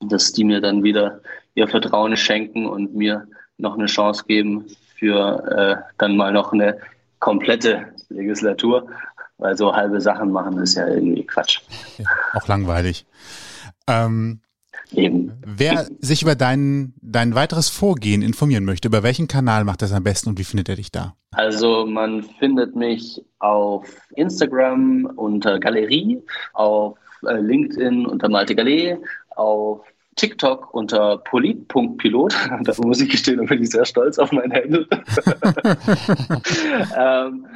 [0.00, 1.20] dass die mir dann wieder
[1.54, 3.26] ihr Vertrauen schenken und mir
[3.58, 6.78] noch eine Chance geben für äh, dann mal noch eine
[7.20, 8.88] komplette Legislatur,
[9.38, 11.60] weil so halbe Sachen machen ist ja irgendwie Quatsch.
[11.98, 13.06] Ja, auch langweilig.
[13.88, 14.40] Ähm,
[14.92, 15.32] Eben.
[15.44, 20.04] Wer sich über dein, dein weiteres Vorgehen informieren möchte, über welchen Kanal macht das am
[20.04, 21.16] besten und wie findet er dich da?
[21.32, 26.96] Also man findet mich auf Instagram unter Galerie, auf
[27.32, 28.98] LinkedIn unter Malte Galet,
[29.36, 29.80] auf
[30.16, 32.34] TikTok unter polit.pilot.
[32.64, 34.86] Da muss ich gestehen, da bin ich sehr stolz auf mein Handle.
[36.96, 37.46] ähm,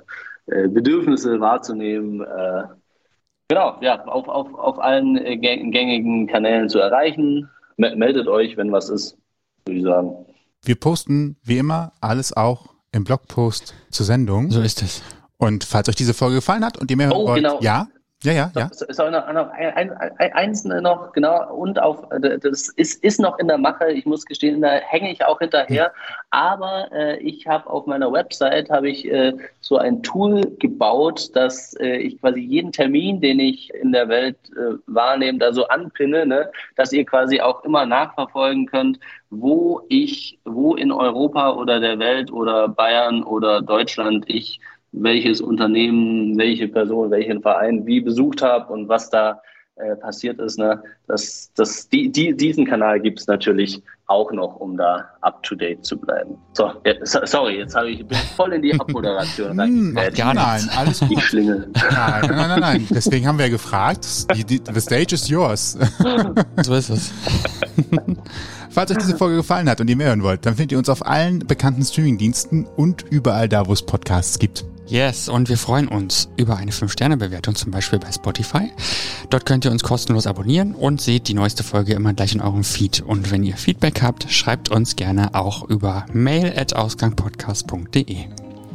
[0.55, 2.21] äh Bedürfnisse wahrzunehmen.
[2.21, 2.63] Äh,
[3.49, 7.51] genau, ja, auf, auf, auf allen gängigen Kanälen zu erreichen.
[7.77, 9.19] Meldet euch, wenn was ist,
[9.67, 10.27] würde ich sagen.
[10.65, 14.51] Wir posten wie immer alles auch im Blogpost zur Sendung.
[14.53, 15.03] So ist es.
[15.39, 17.59] Und falls euch diese Folge gefallen hat und ihr mehr oh, wollt, genau.
[17.61, 17.89] ja,
[18.23, 18.67] ja, ja, ja.
[18.67, 23.39] Ist auch noch, noch ein, ein, eins noch, genau, und auf, das ist, ist noch
[23.39, 25.93] in der Mache, ich muss gestehen, da hänge ich auch hinterher,
[26.31, 31.75] aber äh, ich habe auf meiner Website, habe ich äh, so ein Tool gebaut, dass
[31.75, 36.25] äh, ich quasi jeden Termin, den ich in der Welt äh, wahrnehme, da so anpinne,
[36.25, 41.99] ne, dass ihr quasi auch immer nachverfolgen könnt, wo ich, wo in Europa oder der
[41.99, 44.59] Welt oder Bayern oder Deutschland ich
[44.97, 49.41] welches Unternehmen, welche Person, welchen Verein wie besucht habe und was da
[49.77, 50.59] äh, passiert ist.
[50.59, 50.83] Ne?
[51.07, 55.55] Das, das, die, die, diesen Kanal gibt es natürlich auch noch, um da up to
[55.55, 56.37] date zu bleiben.
[56.55, 61.01] So, ja, sorry, jetzt habe ich bin voll in die Abmoderation hm, Gar nein, alles
[61.01, 61.23] gut.
[61.33, 64.35] Nein, nein, nein, nein, Deswegen haben wir ja gefragt.
[64.35, 65.77] Die, die, the stage is yours.
[66.63, 67.13] so ist es.
[68.71, 70.89] Falls euch diese Folge gefallen hat und ihr mehr hören wollt, dann findet ihr uns
[70.89, 74.65] auf allen bekannten Streamingdiensten und überall da, wo es Podcasts gibt.
[74.89, 78.71] Yes, und wir freuen uns über eine 5-Sterne-Bewertung, zum Beispiel bei Spotify.
[79.31, 82.63] Dort könnt ihr uns kostenlos abonnieren und seht die neueste Folge immer gleich in eurem
[82.63, 83.01] Feed.
[83.01, 88.27] Und wenn ihr Feedback habt, schreibt uns gerne auch über mail at ausgangpodcast.de.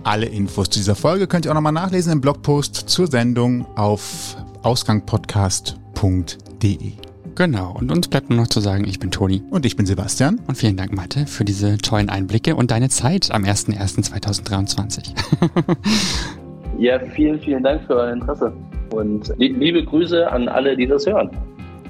[0.04, 4.36] Alle Infos zu dieser Folge könnt ihr auch nochmal nachlesen im Blogpost zur Sendung auf
[4.64, 7.11] ausgangpodcast.de.
[7.36, 9.42] Genau, und uns bleibt nur noch zu sagen, ich bin Toni.
[9.50, 10.40] Und ich bin Sebastian.
[10.48, 15.14] Und vielen Dank, Mathe, für diese tollen Einblicke und deine Zeit am 01.01.2023.
[16.78, 18.54] ja, vielen, vielen Dank für euer Interesse.
[18.92, 21.30] Und liebe Grüße an alle, die das hören.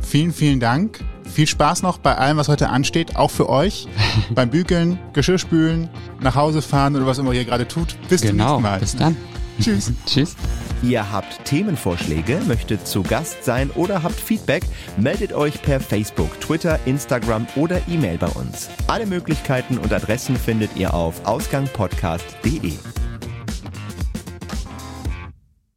[0.01, 0.99] Vielen, vielen Dank.
[1.23, 3.87] Viel Spaß noch bei allem, was heute ansteht, auch für euch.
[4.35, 5.89] beim Bügeln, Geschirrspülen,
[6.19, 7.95] nach Hause fahren oder was immer ihr gerade tut.
[8.09, 8.79] Bis genau, zum nächsten Mal.
[8.79, 9.15] Bis dann.
[9.61, 9.91] Tschüss.
[10.05, 10.35] Tschüss.
[10.83, 14.63] Ihr habt Themenvorschläge, möchtet zu Gast sein oder habt Feedback,
[14.97, 18.69] meldet euch per Facebook, Twitter, Instagram oder E-Mail bei uns.
[18.87, 23.00] Alle Möglichkeiten und Adressen findet ihr auf ausgangpodcast.de.